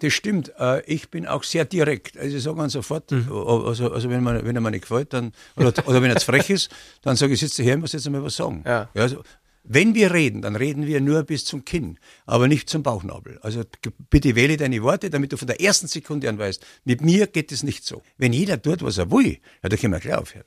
Das 0.00 0.12
stimmt. 0.12 0.52
Äh, 0.58 0.82
Ich 0.86 1.10
bin 1.10 1.26
auch 1.26 1.42
sehr 1.42 1.64
direkt. 1.64 2.16
Also 2.16 2.36
ich 2.36 2.42
sage 2.42 2.56
dann 2.56 2.68
sofort, 2.68 3.12
also, 3.12 3.92
also 3.92 4.10
wenn, 4.10 4.22
man, 4.22 4.44
wenn 4.44 4.54
er 4.54 4.60
mir 4.60 4.70
nicht 4.70 4.82
gefällt, 4.82 5.12
dann, 5.12 5.32
oder, 5.56 5.72
oder 5.86 6.02
wenn 6.02 6.10
er 6.10 6.16
zu 6.16 6.26
frech 6.26 6.50
ist, 6.50 6.70
dann 7.02 7.16
sage 7.16 7.32
ich, 7.32 7.40
sitze 7.40 7.62
her, 7.62 7.74
ich 7.74 7.80
muss 7.80 7.92
jetzt 7.92 8.06
einmal 8.06 8.22
was 8.22 8.36
sagen. 8.36 8.62
Ja. 8.64 8.88
also, 8.94 9.22
wenn 9.68 9.94
wir 9.94 10.12
reden, 10.12 10.42
dann 10.42 10.56
reden 10.56 10.86
wir 10.86 11.00
nur 11.00 11.22
bis 11.22 11.44
zum 11.44 11.64
Kinn, 11.64 11.98
aber 12.26 12.48
nicht 12.48 12.68
zum 12.70 12.82
Bauchnabel. 12.82 13.38
Also 13.42 13.62
bitte 14.10 14.34
wähle 14.34 14.56
deine 14.56 14.82
Worte, 14.82 15.10
damit 15.10 15.32
du 15.32 15.36
von 15.36 15.46
der 15.46 15.60
ersten 15.60 15.86
Sekunde 15.86 16.28
an 16.28 16.38
weißt, 16.38 16.64
mit 16.84 17.00
mir 17.02 17.26
geht 17.26 17.52
es 17.52 17.62
nicht 17.62 17.84
so. 17.84 18.02
Wenn 18.16 18.32
jeder 18.32 18.60
tut, 18.60 18.82
was 18.82 18.98
er 18.98 19.10
will, 19.10 19.38
ja, 19.62 19.68
dann 19.68 19.78
können 19.78 19.92
wir 19.92 20.00
gleich 20.00 20.16
aufhören. 20.16 20.46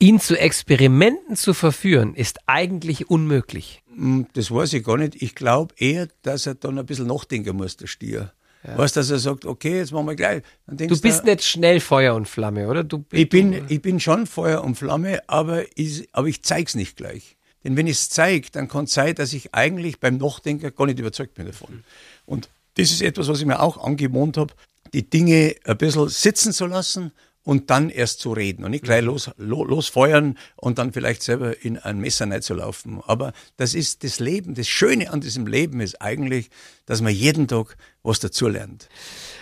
Ihn 0.00 0.18
zu 0.20 0.36
Experimenten 0.38 1.36
zu 1.36 1.54
verführen, 1.54 2.14
ist 2.14 2.40
eigentlich 2.46 3.08
unmöglich. 3.08 3.82
Hm, 3.94 4.26
Das 4.32 4.50
weiß 4.50 4.72
ich 4.72 4.84
gar 4.84 4.98
nicht. 4.98 5.22
Ich 5.22 5.34
glaube 5.34 5.74
eher, 5.78 6.08
dass 6.22 6.46
er 6.46 6.56
dann 6.56 6.78
ein 6.78 6.86
bisschen 6.86 7.06
nachdenken 7.06 7.56
muss, 7.56 7.76
der 7.76 7.86
Stier. 7.86 8.32
Weißt, 8.64 8.96
dass 8.96 9.10
er 9.10 9.18
sagt, 9.18 9.44
okay, 9.44 9.76
jetzt 9.76 9.92
machen 9.92 10.06
wir 10.06 10.14
gleich. 10.16 10.42
Du 10.66 10.98
bist 10.98 11.24
nicht 11.24 11.44
schnell 11.44 11.80
Feuer 11.80 12.14
und 12.14 12.26
Flamme, 12.26 12.66
oder? 12.66 12.82
Du, 12.82 13.04
Ich 13.12 13.28
bin, 13.28 13.66
ich 13.68 13.82
bin 13.82 14.00
schon 14.00 14.26
Feuer 14.26 14.64
und 14.64 14.76
Flamme, 14.76 15.20
aber 15.26 15.64
ich, 15.76 16.08
aber 16.12 16.28
ich 16.28 16.42
zeig's 16.42 16.74
nicht 16.74 16.96
gleich. 16.96 17.36
Denn 17.64 17.76
wenn 17.76 17.86
ich 17.86 17.96
es 17.96 18.10
zeige, 18.10 18.50
dann 18.52 18.68
kann 18.68 18.84
es 18.84 18.92
sein, 18.92 19.14
dass 19.14 19.32
ich 19.32 19.54
eigentlich 19.54 19.98
beim 19.98 20.18
Nachdenken 20.18 20.74
gar 20.74 20.86
nicht 20.86 20.98
überzeugt 20.98 21.34
bin 21.34 21.46
davon. 21.46 21.82
Und 22.26 22.50
das 22.76 22.90
ist 22.90 23.02
etwas, 23.02 23.28
was 23.28 23.40
ich 23.40 23.46
mir 23.46 23.60
auch 23.60 23.82
angewohnt 23.82 24.36
habe, 24.36 24.54
die 24.92 25.08
Dinge 25.08 25.56
ein 25.64 25.78
bisschen 25.78 26.08
sitzen 26.08 26.52
zu 26.52 26.66
lassen 26.66 27.12
und 27.44 27.70
dann 27.70 27.90
erst 27.90 28.20
zu 28.20 28.32
reden 28.32 28.64
und 28.64 28.70
nicht 28.70 28.84
gleich 28.84 29.02
los, 29.02 29.30
lo, 29.36 29.64
losfeuern 29.64 30.36
und 30.56 30.78
dann 30.78 30.92
vielleicht 30.92 31.22
selber 31.22 31.62
in 31.62 31.78
ein 31.78 31.98
Messer 31.98 32.28
reinzulaufen. 32.28 33.02
Aber 33.06 33.32
das 33.58 33.74
ist 33.74 34.02
das 34.02 34.18
Leben. 34.18 34.54
Das 34.54 34.66
Schöne 34.66 35.12
an 35.12 35.20
diesem 35.20 35.46
Leben 35.46 35.80
ist 35.80 36.00
eigentlich, 36.00 36.50
dass 36.86 37.02
man 37.02 37.12
jeden 37.12 37.46
Tag 37.46 37.76
was 38.02 38.18
dazulernt. 38.18 38.88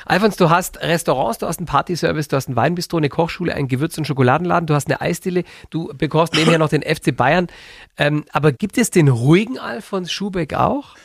Alfons, 0.05 0.37
du 0.37 0.51
hast 0.51 0.81
Restaurants, 0.81 1.39
du 1.39 1.47
hast 1.47 1.59
einen 1.59 1.67
Partyservice, 1.67 2.29
du 2.29 2.37
hast 2.37 2.49
ein 2.49 2.57
Weinbistro, 2.57 2.97
eine 2.97 3.09
Kochschule, 3.09 3.55
einen 3.55 3.69
Gewürz- 3.69 3.97
und 3.99 4.07
Schokoladenladen, 4.07 4.67
du 4.67 4.75
hast 4.75 4.89
eine 4.89 5.01
Eisdiele, 5.01 5.45
du 5.71 5.93
bekommst 5.97 6.35
nebenher 6.35 6.59
noch 6.59 6.69
den 6.69 6.83
FC 6.83 7.17
Bayern. 7.17 7.47
Ähm, 7.97 8.25
aber 8.33 8.53
gibt 8.53 8.79
es 8.79 8.91
den 8.91 9.09
ruhigen 9.09 9.59
Alfons 9.59 10.11
Schubeck 10.11 10.55
auch? 10.55 10.97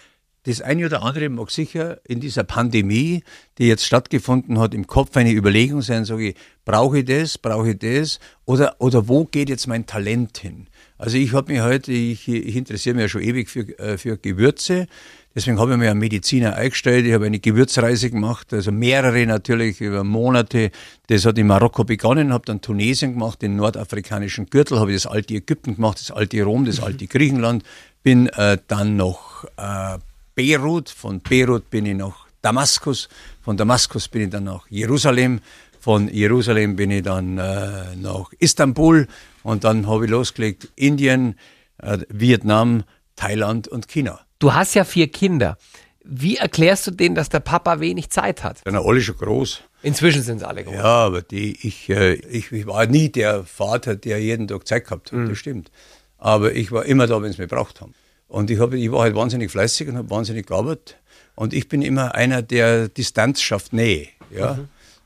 Das 0.47 0.61
eine 0.61 0.85
oder 0.85 1.03
andere 1.03 1.27
mag 1.27 1.51
sicher 1.51 1.99
in 2.05 2.21
dieser 2.21 2.45
Pandemie, 2.45 3.21
die 3.57 3.67
jetzt 3.67 3.83
stattgefunden 3.83 4.59
hat, 4.59 4.73
im 4.73 4.87
Kopf 4.87 5.17
eine 5.17 5.33
Überlegung 5.33 5.81
sein, 5.81 6.05
sage 6.05 6.29
ich, 6.29 6.35
brauche 6.63 6.99
ich 6.99 7.05
das, 7.05 7.37
brauche 7.37 7.71
ich 7.71 7.79
das? 7.79 8.21
Oder, 8.45 8.77
oder 8.79 9.09
wo 9.09 9.25
geht 9.25 9.49
jetzt 9.49 9.67
mein 9.67 9.85
Talent 9.85 10.37
hin? 10.37 10.67
Also 10.97 11.17
ich 11.17 11.33
habe 11.33 11.51
mich 11.51 11.61
heute, 11.61 11.91
ich, 11.91 12.29
ich 12.29 12.55
interessiere 12.55 12.95
mich 12.95 13.01
ja 13.01 13.09
schon 13.09 13.23
ewig 13.23 13.49
für, 13.49 13.77
äh, 13.77 13.97
für 13.97 14.17
Gewürze, 14.17 14.87
deswegen 15.35 15.59
habe 15.59 15.73
ich 15.73 15.79
mir 15.79 15.91
einen 15.91 15.99
Mediziner 15.99 16.55
eingestellt, 16.55 17.05
ich 17.05 17.13
habe 17.13 17.25
eine 17.25 17.39
Gewürzreise 17.39 18.09
gemacht, 18.09 18.53
also 18.53 18.71
mehrere 18.71 19.25
natürlich 19.25 19.81
über 19.81 20.05
Monate. 20.05 20.71
Das 21.07 21.25
hat 21.25 21.37
in 21.37 21.47
Marokko 21.47 21.83
begonnen, 21.83 22.31
habe 22.31 22.45
dann 22.45 22.61
Tunesien 22.61 23.15
gemacht, 23.15 23.41
den 23.41 23.57
nordafrikanischen 23.57 24.45
Gürtel, 24.45 24.79
habe 24.79 24.93
ich 24.93 25.03
das 25.03 25.11
alte 25.11 25.33
Ägypten 25.33 25.75
gemacht, 25.75 25.99
das 25.99 26.09
alte 26.09 26.41
Rom, 26.41 26.63
das 26.63 26.79
alte 26.79 27.05
Griechenland, 27.05 27.65
bin 28.01 28.27
äh, 28.27 28.57
dann 28.69 28.95
noch 28.95 29.43
äh, 29.57 29.97
Beirut, 30.37 30.87
von 30.87 31.19
Beirut 31.19 31.71
bin 31.71 31.87
ich 31.87 31.95
nach 31.95 32.27
Damaskus, 32.43 33.09
von 33.41 33.57
Damaskus 33.57 34.07
bin 34.07 34.21
ich 34.21 34.29
dann 34.29 34.43
nach 34.43 34.67
Jerusalem, 34.69 35.39
von 35.79 36.07
Jerusalem 36.09 36.75
bin 36.75 36.91
ich 36.91 37.01
dann 37.01 37.39
äh, 37.39 37.95
nach 37.95 38.31
Istanbul 38.37 39.07
und 39.41 39.63
dann 39.63 39.87
habe 39.87 40.05
ich 40.05 40.11
losgelegt 40.11 40.69
Indien, 40.75 41.39
äh, 41.79 41.97
Vietnam, 42.09 42.83
Thailand 43.15 43.67
und 43.67 43.87
China. 43.87 44.19
Du 44.37 44.53
hast 44.53 44.75
ja 44.75 44.83
vier 44.83 45.07
Kinder. 45.07 45.57
Wie 46.03 46.37
erklärst 46.37 46.85
du 46.85 46.91
denen, 46.91 47.15
dass 47.15 47.29
der 47.29 47.39
Papa 47.39 47.79
wenig 47.79 48.11
Zeit 48.11 48.43
hat? 48.43 48.61
Dann 48.63 48.75
alle 48.75 49.01
schon 49.01 49.17
groß. 49.17 49.63
Inzwischen 49.81 50.21
sind 50.21 50.37
sie 50.37 50.47
alle 50.47 50.63
groß. 50.63 50.75
Ja, 50.75 50.83
aber 50.83 51.23
die, 51.23 51.57
ich, 51.67 51.89
äh, 51.89 52.13
ich, 52.13 52.51
ich 52.51 52.67
war 52.67 52.85
nie 52.85 53.09
der 53.09 53.43
Vater, 53.43 53.95
der 53.95 54.21
jeden 54.21 54.47
Tag 54.47 54.67
Zeit 54.67 54.85
gehabt 54.85 55.11
hat, 55.11 55.29
das 55.29 55.37
stimmt. 55.39 55.71
Aber 56.19 56.53
ich 56.53 56.71
war 56.71 56.85
immer 56.85 57.07
da, 57.07 57.19
wenn 57.23 57.31
sie 57.31 57.41
mich 57.41 57.49
braucht 57.49 57.81
haben. 57.81 57.95
Und 58.27 58.49
ich, 58.51 58.59
hab, 58.59 58.73
ich 58.73 58.91
war 58.91 59.01
halt 59.01 59.15
wahnsinnig 59.15 59.51
fleißig 59.51 59.87
und 59.87 59.97
habe 59.97 60.09
wahnsinnig 60.09 60.47
gearbeitet. 60.47 60.97
Und 61.35 61.53
ich 61.53 61.69
bin 61.69 61.81
immer 61.81 62.15
einer, 62.15 62.41
der 62.41 62.89
Distanz 62.89 63.41
schafft 63.41 63.73
Nähe. 63.73 64.07
Ja? 64.31 64.59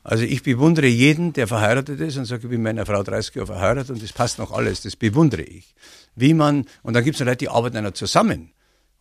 Also 0.04 0.24
ich 0.24 0.42
bewundere 0.42 0.86
jeden, 0.86 1.32
der 1.32 1.46
verheiratet 1.46 2.00
ist 2.00 2.16
und 2.16 2.24
sagt, 2.24 2.42
ich 2.42 2.50
bin 2.50 2.62
meiner 2.62 2.84
Frau 2.86 3.02
30 3.02 3.34
Jahre 3.36 3.46
verheiratet 3.46 3.90
und 3.90 4.02
das 4.02 4.12
passt 4.12 4.38
noch 4.38 4.50
alles. 4.50 4.82
Das 4.82 4.96
bewundere 4.96 5.42
ich. 5.42 5.74
Wie 6.16 6.34
man, 6.34 6.66
und 6.82 6.94
dann 6.94 7.04
gibt 7.04 7.20
es 7.20 7.24
Leute, 7.24 7.36
die 7.36 7.48
arbeiten 7.48 7.76
einer 7.76 7.94
zusammen. 7.94 8.50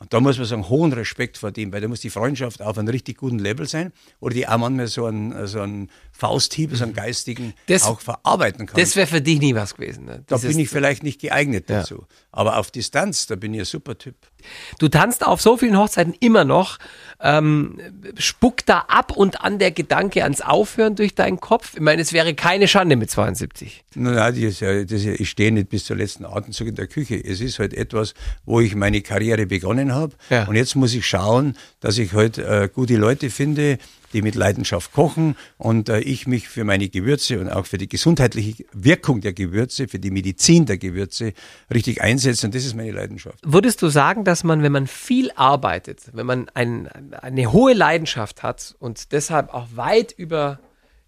Und 0.02 0.12
da 0.12 0.20
muss 0.20 0.38
man 0.40 0.48
sagen, 0.48 0.68
hohen 0.68 0.92
Respekt 0.94 1.38
vor 1.38 1.52
dem, 1.52 1.72
weil 1.72 1.80
da 1.80 1.88
muss 1.88 2.00
die 2.00 2.10
Freundschaft 2.10 2.60
auf 2.64 2.76
einem 2.76 2.88
richtig 2.88 3.18
guten 3.20 3.38
Level 3.38 3.68
sein 3.68 3.94
oder 4.20 4.34
die 4.34 4.48
auch 4.48 4.58
manchmal 4.58 4.88
so 4.88 5.06
einen, 5.06 5.46
so 5.46 5.62
einen 5.62 5.92
Fausthieb, 6.12 6.76
so 6.76 6.84
einen 6.86 6.94
geistigen 6.94 7.54
Das- 7.68 7.84
auch 7.84 8.02
verarbeiten 8.02 8.66
kann. 8.66 8.80
Das 8.80 8.96
wäre 8.96 9.06
für 9.06 9.22
dich 9.22 9.40
nie 9.40 9.54
was 9.54 9.76
gewesen. 9.76 10.06
Ne? 10.06 10.24
da 10.26 10.38
bin 10.38 10.58
ich 10.58 10.70
vielleicht 10.70 11.04
nicht 11.04 11.22
geeignet 11.22 11.70
Ja. 11.70 11.82
dazu. 11.82 12.06
Aber 12.32 12.58
auf 12.58 12.72
Distanz, 12.72 13.28
da 13.28 13.36
bin 13.36 13.54
ich 13.54 13.60
ein 13.60 13.66
super 13.66 13.96
Typ. 13.96 14.16
Du 14.80 14.88
tanzt 14.88 15.24
auf 15.24 15.40
so 15.40 15.56
vielen 15.56 15.78
Hochzeiten 15.78 16.16
immer 16.20 16.46
noch. 16.46 16.80
Ähm, 17.20 17.80
spuckt 18.18 18.68
da 18.70 18.80
ab 18.88 19.12
und 19.16 19.42
an 19.42 19.60
der 19.60 19.70
Gedanke 19.70 20.24
ans 20.24 20.42
Aufhören 20.42 20.96
durch 20.96 21.14
deinen 21.14 21.40
Kopf? 21.40 21.74
Ich 21.76 21.80
meine, 21.82 22.02
es 22.02 22.12
wäre 22.14 22.34
keine 22.34 22.68
Schande 22.68 22.96
mit 22.96 23.12
72. 23.12 23.84
Nein, 23.94 24.16
das 24.42 24.60
das 24.60 25.04
ich 25.04 25.30
stehe 25.30 25.52
nicht 25.52 25.70
bis 25.70 25.86
zur 25.86 25.96
letzten 25.98 26.26
Atemzug 26.26 26.70
in 26.70 26.76
der 26.76 26.88
Küche. 26.88 27.24
Es 27.24 27.40
ist 27.42 27.60
halt 27.60 27.76
etwas, 27.76 28.16
wo 28.46 28.60
ich 28.60 28.74
meine 28.74 29.02
Karriere 29.02 29.46
begonnen 29.46 29.91
habe. 29.92 30.14
Ja. 30.30 30.46
Und 30.46 30.56
jetzt 30.56 30.76
muss 30.76 30.94
ich 30.94 31.06
schauen, 31.06 31.58
dass 31.80 31.98
ich 31.98 32.14
halt 32.14 32.38
äh, 32.38 32.70
gute 32.74 32.98
Leute 32.98 33.30
finde, 33.30 33.78
die 34.14 34.22
mit 34.22 34.36
Leidenschaft 34.36 34.92
kochen 34.94 35.36
und 35.58 35.90
äh, 35.90 36.00
ich 36.00 36.28
mich 36.28 36.50
für 36.50 36.64
meine 36.64 36.90
Gewürze 36.90 37.40
und 37.40 37.50
auch 37.50 37.66
für 37.66 37.78
die 37.78 37.88
gesundheitliche 37.88 38.66
Wirkung 38.74 39.22
der 39.22 39.34
Gewürze, 39.34 39.88
für 39.88 40.00
die 40.00 40.12
Medizin 40.12 40.66
der 40.66 40.78
Gewürze 40.78 41.34
richtig 41.74 42.02
einsetze. 42.02 42.48
Und 42.48 42.56
das 42.56 42.66
ist 42.66 42.76
meine 42.76 42.92
Leidenschaft. 42.92 43.40
Würdest 43.44 43.82
du 43.82 43.88
sagen, 43.88 44.24
dass 44.24 44.44
man, 44.44 44.64
wenn 44.64 44.72
man 44.72 44.88
viel 44.88 45.32
arbeitet, 45.36 46.10
wenn 46.14 46.26
man 46.26 46.50
ein, 46.54 46.90
eine 47.14 47.52
hohe 47.52 47.74
Leidenschaft 47.74 48.44
hat 48.44 48.76
und 48.80 49.12
deshalb 49.12 49.54
auch 49.54 49.68
weit 49.76 50.12
über, 50.12 50.60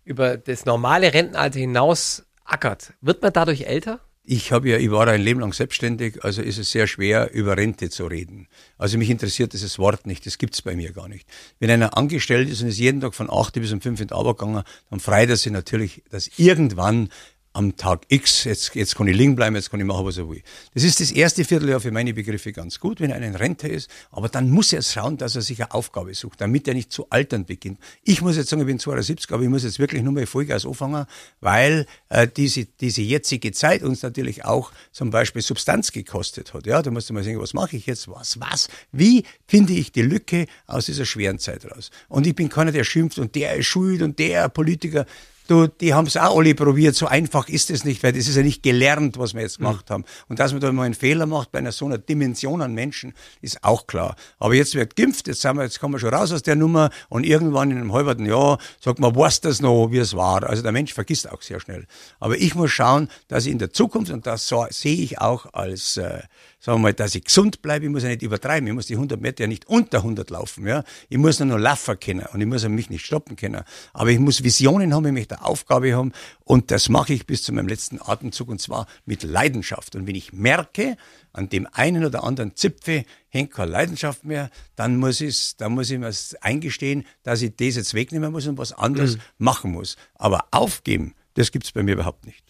über 0.06 0.38
das 0.38 0.66
normale 0.66 1.14
Rentenalter 1.14 1.60
hinaus 1.60 2.24
ackert, 2.46 2.94
wird 3.02 3.22
man 3.22 3.34
dadurch 3.34 3.62
älter? 3.62 4.00
Ich 4.26 4.54
habe 4.54 4.70
ja, 4.70 4.78
ich 4.78 4.90
war 4.90 5.06
ein 5.10 5.22
Leben 5.22 5.42
lang 5.42 5.52
selbstständig, 5.52 6.24
also 6.24 6.42
ist 6.42 6.58
es 6.58 6.72
sehr 6.72 6.88
schwer, 6.88 7.34
über 7.34 7.58
Rente 7.58 7.90
zu 7.90 8.06
reden. 8.06 8.48
Also 8.78 8.98
mich 8.98 9.10
interessiert 9.10 9.52
dieses 9.52 9.78
Wort 9.80 10.08
nicht, 10.08 10.26
das 10.26 10.38
gibt's 10.38 10.62
bei 10.62 10.78
mir 10.78 10.94
gar 10.94 11.10
nicht. 11.10 11.28
Wenn 11.60 11.70
einer 11.70 11.98
angestellt 11.98 12.50
ist 12.50 12.62
und 12.62 12.70
ist 12.70 12.80
jeden 12.80 13.02
Tag 13.02 13.16
von 13.16 13.30
8 13.30 13.56
bis 13.56 13.74
um 13.74 13.82
5 13.82 14.00
in 14.00 14.08
die 14.08 14.14
Arbeit 14.14 14.38
gegangen, 14.38 14.64
dann 14.90 15.00
freut 15.02 15.28
er 15.28 15.36
sich 15.36 15.52
natürlich, 15.52 16.04
dass 16.10 16.30
irgendwann 16.38 17.10
am 17.54 17.78
Tag 17.78 18.02
X, 18.10 18.44
jetzt, 18.46 18.74
jetzt 18.74 18.96
kann 18.96 19.08
ich 19.08 19.16
liegen 19.16 19.36
bleiben, 19.36 19.56
jetzt 19.56 19.70
kann 19.70 19.80
ich 19.80 19.86
machen, 19.86 20.06
was 20.06 20.18
er 20.18 20.28
will. 20.28 20.42
Das 20.74 20.84
ist 20.84 21.00
das 21.00 21.12
erste 21.12 21.46
Vierteljahr 21.46 21.80
für 21.80 21.92
meine 21.92 22.14
Begriffe 22.14 22.52
ganz 22.52 22.80
gut, 22.80 23.00
wenn 23.00 23.12
einer 23.12 23.28
in 23.28 23.36
Rente 23.36 23.68
ist, 23.68 23.90
aber 24.12 24.28
dann 24.28 24.50
muss 24.50 24.74
er 24.74 24.82
schauen, 24.82 25.18
dass 25.18 25.36
er 25.36 25.44
sich 25.44 25.62
eine 25.62 25.72
Aufgabe 25.72 26.14
sucht, 26.16 26.42
damit 26.42 26.68
er 26.68 26.74
nicht 26.74 26.92
zu 26.92 27.10
altern 27.12 27.46
beginnt. 27.46 27.80
Ich 28.04 28.22
muss 28.22 28.38
jetzt 28.38 28.50
sagen, 28.50 28.62
ich 28.62 28.68
bin 28.68 28.80
72, 28.80 29.32
aber 29.32 29.44
ich 29.44 29.50
muss 29.50 29.64
jetzt 29.64 29.78
wirklich 29.78 30.02
nur 30.02 30.14
mal 30.14 30.26
Vollgas 30.26 30.66
anfangen, 30.66 31.06
weil 31.42 31.86
äh, 32.10 32.28
diese, 32.28 32.66
diese 32.66 33.02
jetzige 33.02 33.52
Zeit 33.52 33.84
uns 33.84 34.02
natürlich 34.02 34.46
auch 34.46 34.72
zum 34.92 35.12
Beispiel 35.12 35.44
Substanz 35.44 35.92
gekostet 35.92 36.54
hat. 36.56 36.66
Ja, 36.66 36.82
da 36.82 36.90
musst 36.90 37.10
du 37.10 37.14
mal 37.14 37.24
sehen, 37.24 37.40
was 37.40 37.54
mache 37.54 37.78
ich 37.78 37.86
jetzt, 37.86 38.08
was, 38.08 38.40
was, 38.40 38.68
wie 38.92 39.26
finde 39.48 39.74
ich 39.74 39.92
die 39.92 40.02
Lücke 40.02 40.48
aus 40.66 40.88
dieser 40.88 41.06
schweren 41.06 41.38
Zeit 41.38 41.66
raus. 41.70 41.92
Und 42.10 42.26
ich 42.26 42.36
bin 42.36 42.50
keiner, 42.50 42.72
der 42.72 42.84
schimpft 42.84 43.20
und 43.20 43.36
der 43.36 43.56
ist 43.56 43.68
schuld 43.68 44.02
und 44.02 44.18
der 44.18 44.50
Politiker. 44.50 45.06
Du, 45.48 45.68
die 45.68 45.94
haben 45.94 46.08
es 46.08 46.16
auch 46.16 46.38
alle 46.38 46.56
probiert. 46.56 46.96
So 46.96 47.08
einfach 47.08 47.50
ist 47.50 47.70
es 47.70 47.84
nicht, 47.84 48.02
weil 48.04 48.14
das 48.14 48.28
ist 48.28 48.36
ja 48.36 48.44
nicht 48.44 48.64
gelernt, 48.64 49.18
was 49.18 49.34
wir 49.34 49.42
jetzt 49.42 49.58
gemacht 49.58 49.90
haben. 49.90 50.06
Und 50.30 50.40
dass 50.40 50.52
man 50.52 50.62
da 50.62 50.72
mal 50.72 50.84
einen 50.84 50.94
Fehler 50.94 51.26
macht 51.26 51.52
bei 51.52 51.60
einer 51.60 51.72
so 51.72 51.86
einer 51.86 51.98
Dimension 51.98 52.62
an 52.62 52.74
Menschen, 52.74 53.14
ist 53.42 53.64
auch 53.64 53.88
klar. 53.88 54.16
Aber 54.40 54.54
jetzt 54.54 54.76
wird 54.76 54.96
geimpft, 54.96 55.28
jetzt, 55.28 55.42
sind 55.42 55.58
wir, 55.58 55.64
jetzt 55.64 55.80
kommen 55.80 55.96
wir 55.96 56.00
schon 56.00 56.14
raus 56.14 56.32
aus 56.32 56.44
der 56.44 56.56
Nummer 56.56 56.90
und 57.10 57.26
irgendwann 57.26 57.72
in 57.72 57.78
einem 57.78 57.94
halben 57.94 58.26
Jahr 58.26 58.58
sagt 58.80 59.00
man, 59.00 59.16
weiß 59.16 59.42
das 59.42 59.62
noch, 59.62 59.90
wie 59.92 59.98
es 59.98 60.16
war. 60.16 60.44
Also 60.44 60.64
der 60.64 60.72
Mensch 60.72 60.94
vergisst 60.94 61.30
auch 61.30 61.42
sehr 61.42 61.60
schnell. 61.60 61.88
Aber 62.20 62.38
ich 62.38 62.56
muss 62.56 62.72
schauen, 62.72 63.10
dass 63.28 63.46
ich 63.46 63.52
in 63.52 63.60
der 63.60 63.74
Zukunft, 63.74 64.12
und 64.12 64.26
das 64.26 64.48
so, 64.48 64.66
sehe 64.70 64.96
ich 64.96 65.20
auch 65.20 65.54
als, 65.54 65.98
äh, 65.98 66.22
sagen 66.64 66.78
wir 66.78 66.84
mal, 66.84 66.94
dass 66.94 67.14
ich 67.14 67.26
gesund 67.26 67.62
bleibe, 67.62 67.86
ich 67.86 67.92
muss 67.92 68.04
ja 68.04 68.10
nicht 68.10 68.22
übertreiben, 68.22 68.66
ich 68.68 68.74
muss 68.74 68.86
die 68.86 68.96
100 68.96 69.20
Meter 69.20 69.44
ja 69.44 69.48
nicht 69.48 69.68
unter 69.68 69.98
100 69.98 70.30
laufen, 70.30 70.66
ja. 70.66 70.86
Ich 71.10 71.18
muss 71.18 71.38
nur 71.40 71.50
noch 71.50 71.58
laufen 71.58 72.00
können 72.00 72.26
und 72.32 72.40
ich 72.40 72.48
muss 72.48 72.66
mich 72.70 72.90
nicht 72.90 73.06
stoppen 73.06 73.36
können. 73.36 73.64
Aber 73.92 74.10
ich 74.12 74.20
muss 74.20 74.44
Visionen 74.44 74.94
haben, 74.94 75.06
ich 75.06 75.12
möchte 75.12 75.38
eine 75.38 75.46
Aufgabe 75.46 75.94
haben 75.94 76.14
und 76.46 76.72
das 76.72 76.88
mache 76.88 77.14
ich 77.14 77.26
bis 77.26 77.44
zu 77.44 77.52
meinem 77.52 77.68
letzten 77.68 78.00
Atemzug 78.02 78.48
und 78.48 78.62
zwar 78.62 78.88
mit 79.06 79.24
Leidenschaft. 79.24 79.98
Und 79.98 80.08
wenn 80.08 80.16
ich 80.16 80.32
merke, 80.32 80.96
an 81.34 81.50
dem 81.50 81.68
einen 81.74 82.06
oder 82.06 82.24
anderen 82.24 82.56
Zipfel 82.56 83.04
hängt 83.28 83.52
keine 83.52 83.72
Leidenschaft 83.72 84.24
mehr, 84.24 84.50
dann 84.78 84.96
muss 84.96 85.20
ich, 85.20 85.58
dann 85.58 85.74
muss 85.74 85.90
ich 85.90 86.00
mir 86.00 86.14
eingestehen, 86.40 87.06
dass 87.24 87.42
ich 87.42 87.54
das 87.58 87.76
jetzt 87.76 87.94
wegnehmen 87.94 88.32
muss 88.32 88.48
und 88.48 88.58
was 88.58 88.72
anderes 88.72 89.18
machen 89.38 89.74
muss. 89.74 89.98
Aber 90.16 90.46
aufgeben, 90.52 91.14
das 91.34 91.52
gibt's 91.52 91.74
bei 91.74 91.84
mir 91.84 91.94
überhaupt 91.94 92.26
nicht. 92.26 92.42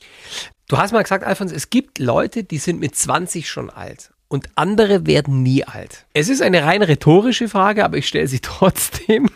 Du 0.68 0.78
hast 0.78 0.92
mal 0.92 1.04
gesagt, 1.04 1.24
Alfons, 1.24 1.52
es 1.52 1.70
gibt 1.70 2.00
Leute, 2.00 2.44
die 2.44 2.58
sind 2.58 2.80
mit 2.80 2.96
20 2.96 3.50
schon 3.50 3.70
alt. 3.70 4.12
Und 4.28 4.50
andere 4.56 5.06
werden 5.06 5.44
nie 5.44 5.64
alt. 5.64 6.06
Es 6.14 6.28
ist 6.30 6.42
eine 6.42 6.64
rein 6.64 6.82
rhetorische 6.82 7.48
Frage, 7.48 7.86
aber 7.86 7.98
ich 7.98 8.08
stelle 8.08 8.28
sie 8.28 8.40
trotzdem. 8.42 9.30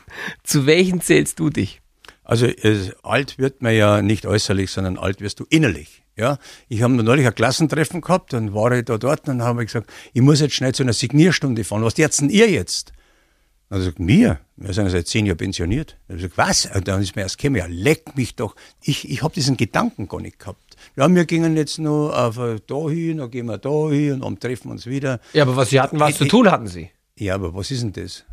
Zu 0.44 0.66
welchen 0.66 1.02
zählst 1.02 1.40
du 1.40 1.50
dich? 1.50 1.82
Also 2.24 2.48
äh, 2.48 2.92
alt 3.04 3.38
wird 3.38 3.62
man 3.62 3.76
ja 3.76 4.02
nicht 4.02 4.26
äußerlich, 4.26 4.72
sondern 4.72 4.98
alt 4.98 5.22
wirst 5.22 5.40
du 5.40 5.46
innerlich. 5.50 6.04
Ja, 6.16 6.40
ich 6.68 6.82
habe 6.82 6.94
neulich 6.94 7.28
ein 7.28 7.36
Klassentreffen 7.36 8.02
gehabt, 8.02 8.34
dann 8.34 8.56
war 8.56 8.72
ich 8.72 8.86
da 8.86 8.98
dort 8.98 9.30
und 9.30 9.44
habe 9.44 9.62
ich 9.62 9.68
gesagt, 9.68 9.92
ich 10.14 10.22
muss 10.22 10.40
jetzt 10.40 10.56
schnell 10.56 10.74
zu 10.74 10.82
einer 10.82 10.94
Signierstunde 10.94 11.64
fahren. 11.64 11.84
Was 11.84 11.96
jetzt 11.98 12.22
denn 12.22 12.32
ihr 12.32 12.50
jetzt? 12.50 12.92
Dann 13.70 13.80
gesagt, 13.80 14.00
mir? 14.00 14.40
Wir 14.56 14.74
sind 14.74 14.86
ja 14.86 14.90
seit 14.90 15.08
zehn 15.08 15.28
Jahren 15.28 15.38
pensioniert. 15.38 15.98
Dann 16.08 16.18
habe 16.18 16.26
ich 16.26 16.34
gesagt, 16.34 16.50
was? 16.50 16.76
Und 16.76 16.88
dann 16.88 17.02
ist 17.02 17.16
mir 17.16 17.22
erst 17.22 17.38
gekommen, 17.38 17.58
ja, 17.58 17.68
leck 17.68 18.18
mich 18.18 18.36
doch. 18.36 18.56
Ich, 18.82 19.08
ich 19.10 19.22
habe 19.22 19.34
diesen 19.34 19.58
Gedanken 19.58 20.08
gar 20.08 20.20
nicht 20.20 20.40
gehabt. 20.40 20.67
Ja, 20.96 21.14
wir 21.14 21.26
gingen 21.26 21.56
jetzt 21.58 21.80
noch 21.80 22.10
auf 22.12 22.38
äh, 22.38 22.58
da 22.66 22.90
hin, 22.90 23.18
dann 23.18 23.30
gehen 23.32 23.46
wir 23.48 23.58
da 23.58 23.90
hin 23.90 24.14
und 24.14 24.22
dann 24.22 24.40
treffen 24.40 24.70
wir 24.70 24.72
uns 24.72 24.86
wieder. 24.86 25.20
Ja, 25.34 25.44
aber 25.44 25.56
was 25.56 25.70
sie 25.70 25.80
hatten, 25.80 26.00
was 26.00 26.12
Ich- 26.12 26.18
zu 26.18 26.24
ich- 26.26 26.30
tun 26.32 26.50
hatten 26.52 26.68
sie. 26.68 26.90
Ja, 27.18 27.36
aber 27.36 27.54
was 27.54 27.72
ist 27.72 27.82
denn 27.84 27.94
das? 27.94 28.24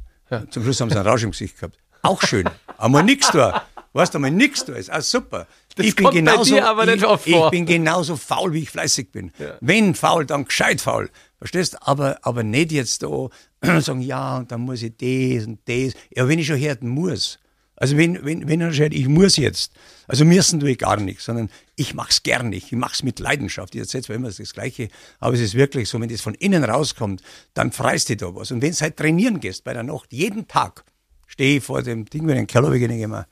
Zum 0.50 0.62
Schluss 0.64 0.80
haben 0.80 0.90
sie 0.90 0.96
einen 0.96 1.06
Rausch 1.06 1.22
im 1.22 1.30
Gesicht 1.30 1.56
gehabt. 1.56 1.78
Auch 2.02 2.20
schön. 2.22 2.48
Einmal 2.78 3.02
nix 3.04 3.30
da. 3.30 3.62
Weißt 3.92 4.12
du, 4.12 4.18
einmal 4.18 4.30
nix 4.32 4.64
da 4.64 4.74
ist. 4.74 4.90
Ah, 4.90 5.00
super. 5.00 5.46
Das 5.76 5.86
dir 5.94 6.66
aber 6.68 6.84
nicht 6.86 7.04
ich, 7.26 7.26
ich 7.34 7.50
bin 7.50 7.64
genauso 7.66 8.16
faul, 8.16 8.52
wie 8.52 8.60
ich 8.62 8.70
fleißig 8.70 9.10
bin. 9.12 9.32
Wenn 9.60 9.94
faul, 9.94 10.26
dann 10.26 10.44
gescheit 10.44 10.80
faul. 10.80 11.08
Verstehst? 11.38 11.76
Aber, 11.86 12.18
aber 12.22 12.42
nicht 12.42 12.72
jetzt 12.72 13.02
da 13.02 13.28
sagen, 13.80 14.00
ja, 14.00 14.38
und 14.38 14.50
dann 14.52 14.62
muss 14.62 14.82
ich 14.82 14.92
das 14.96 15.46
und 15.46 15.58
das. 15.66 15.94
Ja, 16.14 16.26
wenn 16.28 16.38
ich 16.38 16.46
schon 16.46 16.56
härten 16.56 16.88
muss. 16.88 17.38
Also 17.76 17.96
wenn, 17.96 18.24
wenn, 18.24 18.48
wenn 18.48 18.60
er 18.60 18.72
hört, 18.72 18.94
ich 18.94 19.08
muss 19.08 19.36
jetzt. 19.36 19.72
Also 20.06 20.24
müssen 20.24 20.60
tue 20.60 20.70
ich 20.70 20.78
gar 20.78 20.96
nichts, 20.98 21.24
sondern 21.24 21.50
ich 21.76 21.94
mach's 21.94 22.22
gerne. 22.22 22.54
Ich 22.54 22.70
mach's 22.72 23.02
mit 23.02 23.18
Leidenschaft. 23.18 23.74
Ich 23.74 23.80
erzähle 23.80 24.04
zwar 24.04 24.16
immer 24.16 24.30
das 24.30 24.52
Gleiche, 24.52 24.88
aber 25.18 25.34
es 25.34 25.40
ist 25.40 25.54
wirklich 25.54 25.88
so, 25.88 26.00
wenn 26.00 26.08
das 26.08 26.20
von 26.20 26.34
innen 26.34 26.64
rauskommt, 26.64 27.22
dann 27.54 27.72
freist 27.72 28.10
du 28.10 28.16
da 28.16 28.34
was. 28.34 28.50
Und 28.50 28.62
wenn 28.62 28.72
du 28.72 28.80
halt 28.80 28.96
trainieren 28.96 29.40
gehst 29.40 29.64
bei 29.64 29.72
der 29.72 29.82
Nacht, 29.82 30.12
jeden 30.12 30.46
Tag, 30.46 30.84
stehe 31.26 31.58
ich 31.58 31.64
vor 31.64 31.82
dem 31.82 32.04
Ding, 32.04 32.22
wenn 32.22 32.36
ich 32.36 32.40
in 32.42 32.46
den 32.46 32.46
Keller 32.46 32.70
gehe, 32.70 32.86
denke 32.86 33.02
ich 33.02 33.08
mir, 33.08 33.26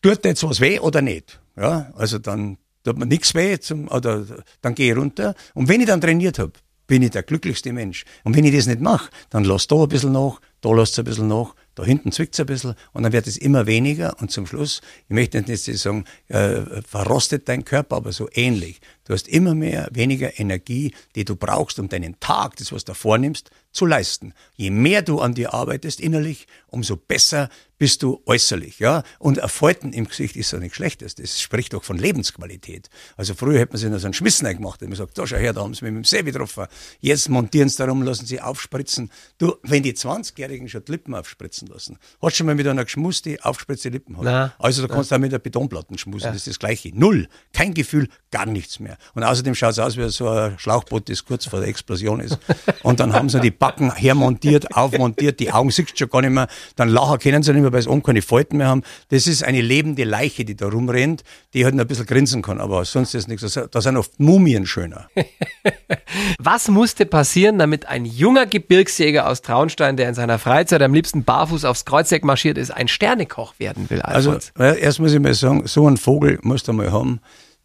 tut 0.00 0.24
jetzt 0.24 0.42
was 0.44 0.60
weh 0.60 0.78
oder 0.78 1.02
nicht? 1.02 1.40
Ja, 1.56 1.92
also 1.94 2.18
dann 2.18 2.56
tut 2.84 2.98
mir 2.98 3.06
nichts 3.06 3.34
weh, 3.34 3.58
zum, 3.58 3.88
oder 3.88 4.24
dann 4.62 4.74
gehe 4.74 4.92
ich 4.92 4.98
runter. 4.98 5.34
Und 5.54 5.68
wenn 5.68 5.80
ich 5.80 5.86
dann 5.86 6.00
trainiert 6.00 6.38
habe, 6.38 6.52
bin 6.86 7.02
ich 7.02 7.10
der 7.10 7.22
glücklichste 7.22 7.72
Mensch. 7.72 8.04
Und 8.24 8.34
wenn 8.34 8.44
ich 8.44 8.54
das 8.54 8.66
nicht 8.66 8.80
mache, 8.80 9.10
dann 9.30 9.44
lass 9.44 9.68
da 9.68 9.76
ein 9.76 9.88
bisschen 9.88 10.12
nach, 10.12 10.40
da 10.60 10.70
lass 10.70 10.90
es 10.90 10.98
ein 10.98 11.04
bisschen 11.04 11.28
nach, 11.28 11.54
da 11.78 11.84
hinten 11.84 12.10
zwickt 12.10 12.34
es 12.34 12.40
ein 12.40 12.46
bisschen 12.46 12.74
und 12.92 13.04
dann 13.04 13.12
wird 13.12 13.28
es 13.28 13.36
immer 13.36 13.66
weniger 13.66 14.20
und 14.20 14.32
zum 14.32 14.46
Schluss, 14.46 14.80
ich 15.08 15.14
möchte 15.14 15.40
nicht 15.40 15.48
jetzt 15.68 15.82
sagen, 15.82 16.04
äh, 16.26 16.82
verrostet 16.82 17.48
dein 17.48 17.64
Körper, 17.64 17.96
aber 17.96 18.10
so 18.10 18.28
ähnlich. 18.32 18.80
Du 19.04 19.12
hast 19.12 19.28
immer 19.28 19.54
mehr, 19.54 19.88
weniger 19.92 20.40
Energie, 20.40 20.92
die 21.14 21.24
du 21.24 21.36
brauchst, 21.36 21.78
um 21.78 21.88
deinen 21.88 22.18
Tag, 22.18 22.56
das 22.56 22.72
was 22.72 22.84
du 22.84 22.94
vornimmst, 22.94 23.50
zu 23.72 23.86
leisten. 23.86 24.34
Je 24.56 24.70
mehr 24.70 25.02
du 25.02 25.20
an 25.20 25.34
dir 25.34 25.54
arbeitest 25.54 26.00
innerlich, 26.00 26.46
umso 26.66 26.96
besser 26.96 27.48
bist 27.78 28.02
du 28.02 28.20
äußerlich, 28.26 28.80
ja. 28.80 29.04
Und 29.18 29.38
ein 29.38 29.48
Falten 29.48 29.92
im 29.92 30.08
Gesicht 30.08 30.36
ist 30.36 30.50
ja 30.52 30.58
nichts 30.58 30.76
Schlechtes. 30.76 31.14
Das 31.14 31.40
spricht 31.40 31.72
doch 31.72 31.84
von 31.84 31.96
Lebensqualität. 31.96 32.90
Also 33.16 33.34
früher 33.34 33.60
hätte 33.60 33.72
man 33.72 33.78
sich 33.78 33.88
noch 33.88 33.98
so 34.00 34.06
einen 34.06 34.14
Schmissen 34.14 34.48
gemacht. 34.52 34.82
Man 34.82 34.94
sagt, 34.94 35.16
da 35.16 35.26
schau 35.26 35.36
her, 35.36 35.52
da 35.52 35.62
haben 35.62 35.74
sie 35.74 35.84
mich 35.84 35.94
mit 35.94 36.04
dem 36.04 36.04
See 36.04 36.22
getroffen. 36.22 36.66
Jetzt 37.00 37.28
montieren 37.28 37.68
sie 37.68 37.76
darum, 37.76 38.02
lassen 38.02 38.26
sie 38.26 38.40
aufspritzen. 38.40 39.10
Du, 39.38 39.54
wenn 39.62 39.82
die 39.84 39.92
20-Jährigen 39.92 40.68
schon 40.68 40.84
die 40.84 40.92
Lippen 40.92 41.14
aufspritzen 41.14 41.68
lassen, 41.68 41.98
hast 42.20 42.32
du 42.34 42.38
schon 42.38 42.46
mal 42.46 42.56
mit 42.56 42.66
einer 42.66 42.84
geschmust, 42.84 43.26
die 43.26 43.40
aufgespritzte 43.40 43.90
Lippen 43.90 44.16
hat. 44.16 44.24
Na, 44.24 44.54
also 44.58 44.84
da 44.84 44.92
kannst 44.92 45.12
du 45.12 45.14
auch 45.14 45.20
mit 45.20 45.30
der 45.30 45.38
Betonplatten 45.38 45.98
schmusen. 45.98 46.26
Das 46.26 46.36
ist 46.36 46.48
das 46.48 46.58
Gleiche. 46.58 46.90
Null. 46.92 47.28
Kein 47.52 47.74
Gefühl, 47.74 48.08
gar 48.32 48.46
nichts 48.46 48.80
mehr. 48.80 48.98
Und 49.14 49.22
außerdem 49.22 49.54
schaut 49.54 49.72
es 49.72 49.78
aus 49.78 49.96
wie 49.96 50.08
so 50.08 50.28
ein 50.28 50.58
Schlauchboot, 50.58 51.08
das 51.08 51.24
kurz 51.24 51.46
vor 51.46 51.60
der 51.60 51.68
Explosion 51.68 52.18
ist. 52.18 52.38
Und 52.82 52.98
dann 52.98 53.12
haben 53.12 53.28
sie 53.28 53.40
die 53.40 53.52
Backen 53.58 53.94
hermontiert, 53.94 54.76
aufmontiert, 54.76 55.40
die 55.40 55.52
Augen 55.52 55.70
siehst 55.70 55.92
du 55.92 55.96
schon 55.96 56.08
gar 56.08 56.20
nicht 56.20 56.30
mehr. 56.30 56.48
Dann 56.76 56.88
lachen 56.88 57.18
können 57.18 57.42
sie 57.42 57.52
nicht 57.52 57.62
mehr, 57.62 57.72
weil 57.72 57.82
sie 57.82 57.88
oben 57.88 58.02
keine 58.02 58.22
Falten 58.22 58.58
mehr 58.58 58.68
haben. 58.68 58.82
Das 59.08 59.26
ist 59.26 59.42
eine 59.42 59.60
lebende 59.60 60.04
Leiche, 60.04 60.44
die 60.44 60.56
da 60.56 60.68
rumrennt, 60.68 61.24
die 61.54 61.64
halt 61.64 61.74
noch 61.74 61.84
ein 61.84 61.88
bisschen 61.88 62.06
grinsen 62.06 62.42
kann. 62.42 62.60
Aber 62.60 62.84
sonst 62.84 63.14
ist 63.14 63.28
nichts. 63.28 63.58
Da 63.70 63.80
sind 63.80 63.96
oft 63.96 64.18
Mumien 64.20 64.66
schöner. 64.66 65.08
Was 66.38 66.68
musste 66.68 67.06
passieren, 67.06 67.58
damit 67.58 67.86
ein 67.86 68.04
junger 68.04 68.46
Gebirgsjäger 68.46 69.28
aus 69.28 69.42
Traunstein, 69.42 69.96
der 69.96 70.08
in 70.08 70.14
seiner 70.14 70.38
Freizeit 70.38 70.82
am 70.82 70.94
liebsten 70.94 71.24
barfuß 71.24 71.64
aufs 71.64 71.84
Kreuzeck 71.84 72.24
marschiert 72.24 72.58
ist, 72.58 72.70
ein 72.70 72.88
Sternekoch 72.88 73.54
werden 73.58 73.90
will? 73.90 74.02
Also 74.02 74.30
Alfons? 74.30 74.52
äh, 74.58 74.80
erst 74.80 75.00
muss 75.00 75.12
ich 75.12 75.20
mal 75.20 75.34
sagen, 75.34 75.66
so 75.66 75.86
einen 75.86 75.96
Vogel 75.96 76.38
musst 76.42 76.68
du 76.68 76.72
mal 76.72 76.92
haben, 76.92 77.20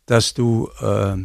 dass 0.05 0.33
du 0.33 0.69
äh, 0.81 1.15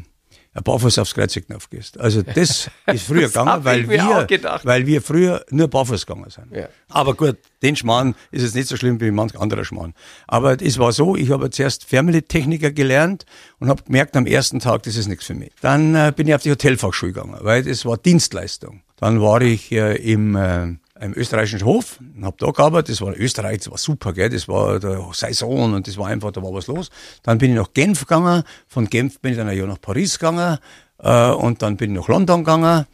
barfuß 0.52 0.98
aufs 0.98 1.14
Kreuzigknopf 1.14 1.70
gehst. 1.70 1.98
Also 2.00 2.22
das 2.22 2.70
ist 2.86 3.06
früher 3.06 3.22
Das 3.22 3.32
gegangen, 3.32 3.64
weil 3.64 3.88
wir, 3.88 4.26
weil 4.64 4.86
wir 4.86 5.02
früher 5.02 5.44
nur 5.50 5.68
barfuß 5.68 6.06
gegangen 6.06 6.30
sind. 6.30 6.54
Ja. 6.54 6.68
Aber 6.88 7.14
gut, 7.14 7.38
den 7.62 7.76
Schmarrn 7.76 8.14
ist 8.30 8.42
es 8.42 8.54
nicht 8.54 8.68
so 8.68 8.76
schlimm 8.76 9.00
wie 9.00 9.10
manch 9.10 9.38
anderer 9.38 9.64
Schmarrn. 9.64 9.94
Aber 10.26 10.60
es 10.60 10.78
war 10.78 10.92
so, 10.92 11.16
ich 11.16 11.30
habe 11.30 11.50
zuerst 11.50 11.84
Family-Techniker 11.84 12.72
gelernt 12.72 13.26
und 13.58 13.68
habe 13.68 13.82
gemerkt 13.82 14.16
am 14.16 14.26
ersten 14.26 14.60
Tag, 14.60 14.82
das 14.84 14.96
ist 14.96 15.06
nichts 15.06 15.26
für 15.26 15.34
mich. 15.34 15.52
Dann 15.60 15.94
äh, 15.94 16.12
bin 16.14 16.28
ich 16.28 16.34
auf 16.34 16.42
die 16.42 16.50
Hotelfachschule 16.50 17.12
gegangen, 17.12 17.36
weil 17.40 17.62
das 17.64 17.84
war 17.84 17.96
Dienstleistung. 17.96 18.82
Dann 18.96 19.20
war 19.20 19.40
ich 19.42 19.70
äh, 19.70 19.94
im, 19.96 20.34
äh, 20.34 20.76
im 21.00 21.14
österreichischen 21.14 21.64
Hof 21.64 21.98
und 22.00 22.24
habe 22.24 22.36
da 22.38 22.50
gearbeitet. 22.50 22.94
Das 22.94 23.00
war 23.00 23.16
Österreich, 23.16 23.58
das 23.58 23.70
war 23.70 23.78
super, 23.78 24.12
gell? 24.12 24.28
das 24.28 24.48
war 24.48 24.78
der 24.78 25.08
Saison 25.12 25.74
und 25.74 25.86
das 25.86 25.96
war 25.96 26.08
einfach, 26.08 26.32
da 26.32 26.42
war 26.42 26.52
was 26.52 26.66
los. 26.66 26.90
Dann 27.22 27.38
bin 27.38 27.50
ich 27.50 27.56
nach 27.56 27.72
Genf 27.72 28.00
gegangen, 28.00 28.42
von 28.66 28.88
Genf 28.88 29.20
bin 29.20 29.32
ich 29.32 29.38
dann 29.38 29.48
ein 29.48 29.56
Jahr 29.56 29.66
nach 29.66 29.80
Paris 29.80 30.18
gegangen 30.18 30.58
äh, 30.98 31.30
und 31.30 31.62
dann 31.62 31.76
bin 31.76 31.92
ich 31.92 32.00
nach 32.00 32.08
London 32.08 32.44
gegangen 32.44 32.86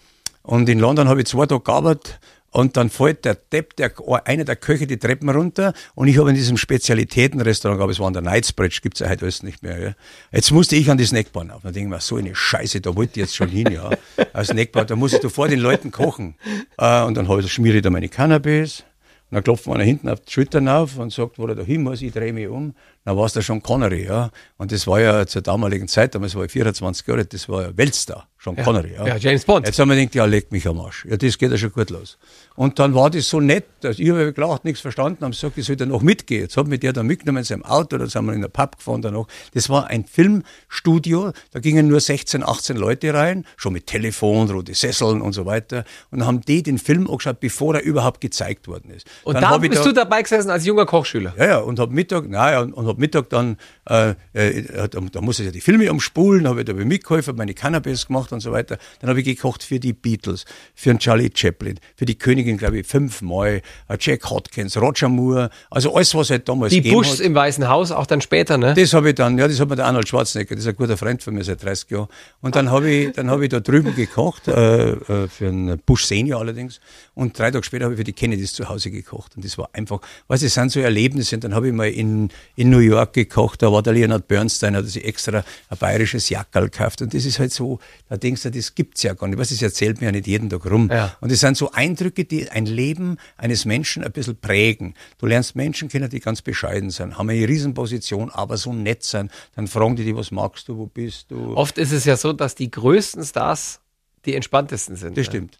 und 0.42 0.68
in 0.68 0.78
London 0.78 1.08
habe 1.08 1.20
ich 1.20 1.26
zwei 1.26 1.46
Tage 1.46 1.62
gearbeitet 1.62 2.20
und 2.54 2.76
dann 2.76 2.88
fällt 2.88 3.24
der 3.24 3.34
Depp, 3.34 3.74
der, 3.76 3.92
einer 4.26 4.44
der 4.44 4.54
Köche 4.54 4.86
die 4.86 4.96
Treppen 4.96 5.28
runter 5.28 5.74
und 5.96 6.06
ich 6.06 6.18
habe 6.18 6.30
in 6.30 6.36
diesem 6.36 6.56
Spezialitätenrestaurant, 6.56 7.82
aber 7.82 7.90
es 7.90 7.98
war 7.98 8.06
an 8.06 8.12
der 8.12 8.22
Knightsbridge, 8.22 8.78
gibt's 8.80 9.00
ja 9.00 9.08
heute 9.08 9.22
alles 9.22 9.42
nicht 9.42 9.64
mehr. 9.64 9.76
Gell? 9.76 9.96
Jetzt 10.30 10.52
musste 10.52 10.76
ich 10.76 10.88
an 10.88 10.96
die 10.96 11.04
Snackbar 11.04 11.44
auf. 11.52 11.62
Dann 11.62 11.72
denke 11.72 11.88
ich 11.88 11.90
mir, 11.90 12.00
so 12.00 12.14
eine 12.14 12.32
Scheiße, 12.32 12.80
da 12.80 12.94
wollte 12.94 13.10
ich 13.14 13.16
jetzt 13.16 13.34
schon 13.34 13.48
hin, 13.48 13.72
ja. 13.72 13.90
Als 14.32 14.48
Snackbar, 14.48 14.84
da 14.84 14.94
muss 14.94 15.12
ich 15.12 15.20
da 15.20 15.28
vor 15.28 15.48
den 15.48 15.58
Leuten 15.58 15.90
kochen. 15.90 16.36
Äh, 16.78 17.02
und 17.02 17.16
dann 17.16 17.28
ich, 17.40 17.52
schmiere 17.52 17.78
ich 17.78 17.82
da 17.82 17.90
meine 17.90 18.08
Cannabis. 18.08 18.84
Und 19.30 19.34
dann 19.34 19.42
klopft 19.42 19.66
man 19.66 19.80
hinten 19.80 20.08
auf 20.08 20.20
die 20.20 20.30
Schultern 20.30 20.68
auf 20.68 20.96
und 20.96 21.12
sagt, 21.12 21.40
wo 21.40 21.46
er 21.48 21.56
da 21.56 21.62
hin 21.64 21.82
muss, 21.82 22.02
ich 22.02 22.12
drehe 22.12 22.32
mich 22.32 22.46
um. 22.46 22.76
Dann 23.04 23.16
war 23.16 23.26
es 23.26 23.34
da 23.34 23.42
schon 23.42 23.62
Connery, 23.62 24.06
ja. 24.06 24.30
Und 24.56 24.72
das 24.72 24.86
war 24.86 25.00
ja 25.00 25.26
zur 25.26 25.42
damaligen 25.42 25.88
Zeit, 25.88 26.14
damals 26.14 26.34
war 26.34 26.44
ich 26.44 26.52
24 26.52 27.06
Jahre, 27.06 27.24
das 27.26 27.48
war 27.48 27.62
ja 27.62 27.76
Weltstar, 27.76 28.28
Sean 28.42 28.56
Connery, 28.56 28.94
ja. 28.94 29.06
Ja, 29.06 29.16
James 29.16 29.44
Bond. 29.44 29.66
Jetzt 29.66 29.78
haben 29.78 29.90
wir 29.90 29.96
gedacht, 29.96 30.14
ja, 30.14 30.24
leg 30.24 30.50
mich 30.52 30.66
am 30.66 30.80
Arsch. 30.80 31.04
Ja, 31.04 31.16
das 31.16 31.36
geht 31.36 31.50
ja 31.50 31.58
schon 31.58 31.72
gut 31.72 31.90
los. 31.90 32.18
Und 32.56 32.78
dann 32.78 32.94
war 32.94 33.10
das 33.10 33.28
so 33.28 33.40
nett, 33.40 33.64
dass 33.80 33.98
ich 33.98 34.08
habe 34.10 34.32
gelacht, 34.32 34.64
nichts 34.64 34.80
verstanden, 34.80 35.24
haben 35.24 35.32
gesagt, 35.32 35.58
ich 35.58 35.66
soll 35.66 35.76
da 35.76 35.86
noch 35.86 36.02
mitgehen. 36.02 36.42
Jetzt 36.42 36.56
hat 36.56 36.66
mich 36.66 36.80
der 36.80 36.92
da 36.92 37.02
mitgenommen 37.02 37.38
in 37.38 37.44
seinem 37.44 37.64
Auto, 37.64 37.98
da 37.98 38.06
sind 38.06 38.24
wir 38.26 38.32
in 38.32 38.40
der 38.40 38.48
Pub 38.48 38.76
gefahren 38.78 39.02
danach. 39.02 39.26
Das 39.52 39.68
war 39.68 39.88
ein 39.88 40.04
Filmstudio, 40.04 41.32
da 41.50 41.60
gingen 41.60 41.88
nur 41.88 42.00
16, 42.00 42.42
18 42.42 42.76
Leute 42.76 43.12
rein, 43.12 43.44
schon 43.56 43.72
mit 43.72 43.86
Telefon, 43.86 44.50
rote 44.50 44.74
Sesseln 44.74 45.20
und 45.20 45.32
so 45.32 45.46
weiter. 45.46 45.84
Und 46.10 46.20
dann 46.20 46.28
haben 46.28 46.40
die 46.42 46.62
den 46.62 46.78
Film 46.78 47.08
angeschaut, 47.10 47.40
bevor 47.40 47.74
er 47.74 47.82
überhaupt 47.82 48.20
gezeigt 48.20 48.68
worden 48.68 48.90
ist. 48.90 49.06
Und 49.24 49.34
dann 49.34 49.42
da 49.42 49.58
bist 49.58 49.84
du 49.84 49.92
dabei 49.92 50.22
gesessen 50.22 50.50
als 50.50 50.64
junger 50.64 50.86
Kochschüler. 50.86 51.34
ja, 51.36 51.46
ja, 51.46 51.58
und 51.58 51.78
hab 51.78 51.90
Mittag, 51.90 52.28
naja, 52.28 52.60
und, 52.60 52.72
und 52.72 52.86
hab 52.86 52.93
Mittag 52.96 53.30
dann, 53.30 53.56
äh, 53.88 54.14
äh, 54.32 54.88
da, 54.88 55.00
da 55.00 55.20
muss 55.20 55.38
ich 55.38 55.46
ja 55.46 55.52
die 55.52 55.60
Filme 55.60 55.90
umspulen, 55.90 56.48
habe 56.48 56.60
ich 56.60 56.66
dabei 56.66 56.84
mitgeholfen, 56.84 57.36
meine 57.36 57.54
Cannabis 57.54 58.06
gemacht 58.06 58.32
und 58.32 58.40
so 58.40 58.52
weiter. 58.52 58.78
Dann 59.00 59.10
habe 59.10 59.20
ich 59.20 59.26
gekocht 59.26 59.62
für 59.62 59.78
die 59.78 59.92
Beatles, 59.92 60.44
für 60.74 60.90
den 60.90 60.98
Charlie 60.98 61.30
Chaplin, 61.34 61.78
für 61.96 62.06
die 62.06 62.16
Königin, 62.16 62.56
glaube 62.56 62.78
ich, 62.78 62.86
fünfmal, 62.86 63.62
äh, 63.88 63.96
Jack 64.00 64.30
Hodkins, 64.30 64.76
Roger 64.80 65.08
Moore, 65.08 65.50
also 65.70 65.94
alles, 65.94 66.14
was 66.14 66.30
halt 66.30 66.48
damals 66.48 66.72
Die 66.72 66.80
Bushs 66.80 67.20
im 67.20 67.34
Weißen 67.34 67.68
Haus, 67.68 67.92
auch 67.92 68.06
dann 68.06 68.20
später, 68.20 68.56
ne? 68.58 68.74
Das 68.74 68.92
habe 68.92 69.10
ich 69.10 69.14
dann, 69.14 69.38
ja, 69.38 69.48
das 69.48 69.60
hat 69.60 69.68
mir 69.68 69.76
der 69.76 69.86
Arnold 69.86 70.08
Schwarzenegger, 70.08 70.54
das 70.54 70.64
ist 70.64 70.70
ein 70.70 70.76
guter 70.76 70.96
Freund 70.96 71.22
von 71.22 71.34
mir 71.34 71.44
seit 71.44 71.62
30 71.62 71.90
Jahren. 71.90 72.08
Und 72.40 72.56
dann 72.56 72.70
habe 72.70 72.90
ich, 72.90 73.12
dann 73.12 73.30
habe 73.30 73.44
ich 73.44 73.50
da 73.50 73.60
drüben 73.60 73.94
gekocht, 73.94 74.48
äh, 74.48 74.92
äh, 74.92 75.28
für 75.28 75.48
einen 75.48 75.78
Bush 75.84 76.04
Senior 76.06 76.40
allerdings. 76.40 76.80
Und 77.14 77.38
drei 77.38 77.50
Tage 77.50 77.64
später 77.64 77.84
habe 77.84 77.94
ich 77.94 77.98
für 77.98 78.04
die 78.04 78.12
Kennedys 78.12 78.52
zu 78.52 78.68
Hause 78.68 78.90
gekocht. 78.90 79.36
Und 79.36 79.44
das 79.44 79.58
war 79.58 79.68
einfach, 79.72 80.00
was 80.28 80.42
es 80.42 80.54
sind 80.54 80.72
so 80.72 80.80
Erlebnisse. 80.80 81.36
Und 81.36 81.44
dann 81.44 81.54
habe 81.54 81.68
ich 81.68 81.74
mal 81.74 81.88
in, 81.88 82.30
in 82.56 82.70
New 82.70 82.78
York 82.78 83.12
gekocht, 83.12 83.62
da 83.62 83.72
war 83.74 83.82
der 83.82 83.92
Leonard 83.92 84.26
Bernstein, 84.26 84.74
hat 84.74 84.86
sich 84.86 85.04
extra 85.04 85.44
ein 85.68 85.78
bayerisches 85.78 86.30
Jackerl 86.30 86.70
gekauft. 86.70 87.02
Und 87.02 87.12
das 87.12 87.26
ist 87.26 87.38
halt 87.38 87.52
so, 87.52 87.78
da 88.08 88.16
denkst 88.16 88.42
du, 88.44 88.50
das 88.50 88.74
gibt's 88.74 89.02
ja 89.02 89.12
gar 89.12 89.28
nicht. 89.28 89.38
Was, 89.38 89.50
das 89.50 89.60
erzählt 89.60 90.00
mir 90.00 90.06
ja 90.06 90.12
nicht 90.12 90.26
jeden 90.26 90.48
Tag 90.48 90.64
rum. 90.70 90.88
Ja. 90.90 91.16
Und 91.20 91.30
das 91.30 91.40
sind 91.40 91.56
so 91.56 91.70
Eindrücke, 91.72 92.24
die 92.24 92.48
ein 92.50 92.66
Leben 92.66 93.18
eines 93.36 93.64
Menschen 93.64 94.02
ein 94.02 94.12
bisschen 94.12 94.36
prägen. 94.36 94.94
Du 95.18 95.26
lernst 95.26 95.56
Menschen 95.56 95.88
kennen, 95.88 96.08
die 96.08 96.20
ganz 96.20 96.40
bescheiden 96.40 96.90
sind, 96.90 97.18
haben 97.18 97.28
eine 97.28 97.46
Riesenposition, 97.46 98.30
aber 98.30 98.56
so 98.56 98.72
nett 98.72 99.02
sind. 99.02 99.30
Dann 99.54 99.66
fragen 99.66 99.96
die 99.96 100.04
dich, 100.04 100.16
was 100.16 100.30
magst 100.30 100.68
du, 100.68 100.78
wo 100.78 100.86
bist 100.86 101.30
du? 101.30 101.54
Oft 101.56 101.76
ist 101.76 101.92
es 101.92 102.04
ja 102.04 102.16
so, 102.16 102.32
dass 102.32 102.54
die 102.54 102.70
größten 102.70 103.24
Stars 103.24 103.80
die 104.26 104.34
entspanntesten 104.34 104.96
sind. 104.96 105.16
Das 105.16 105.26
stimmt. 105.26 105.56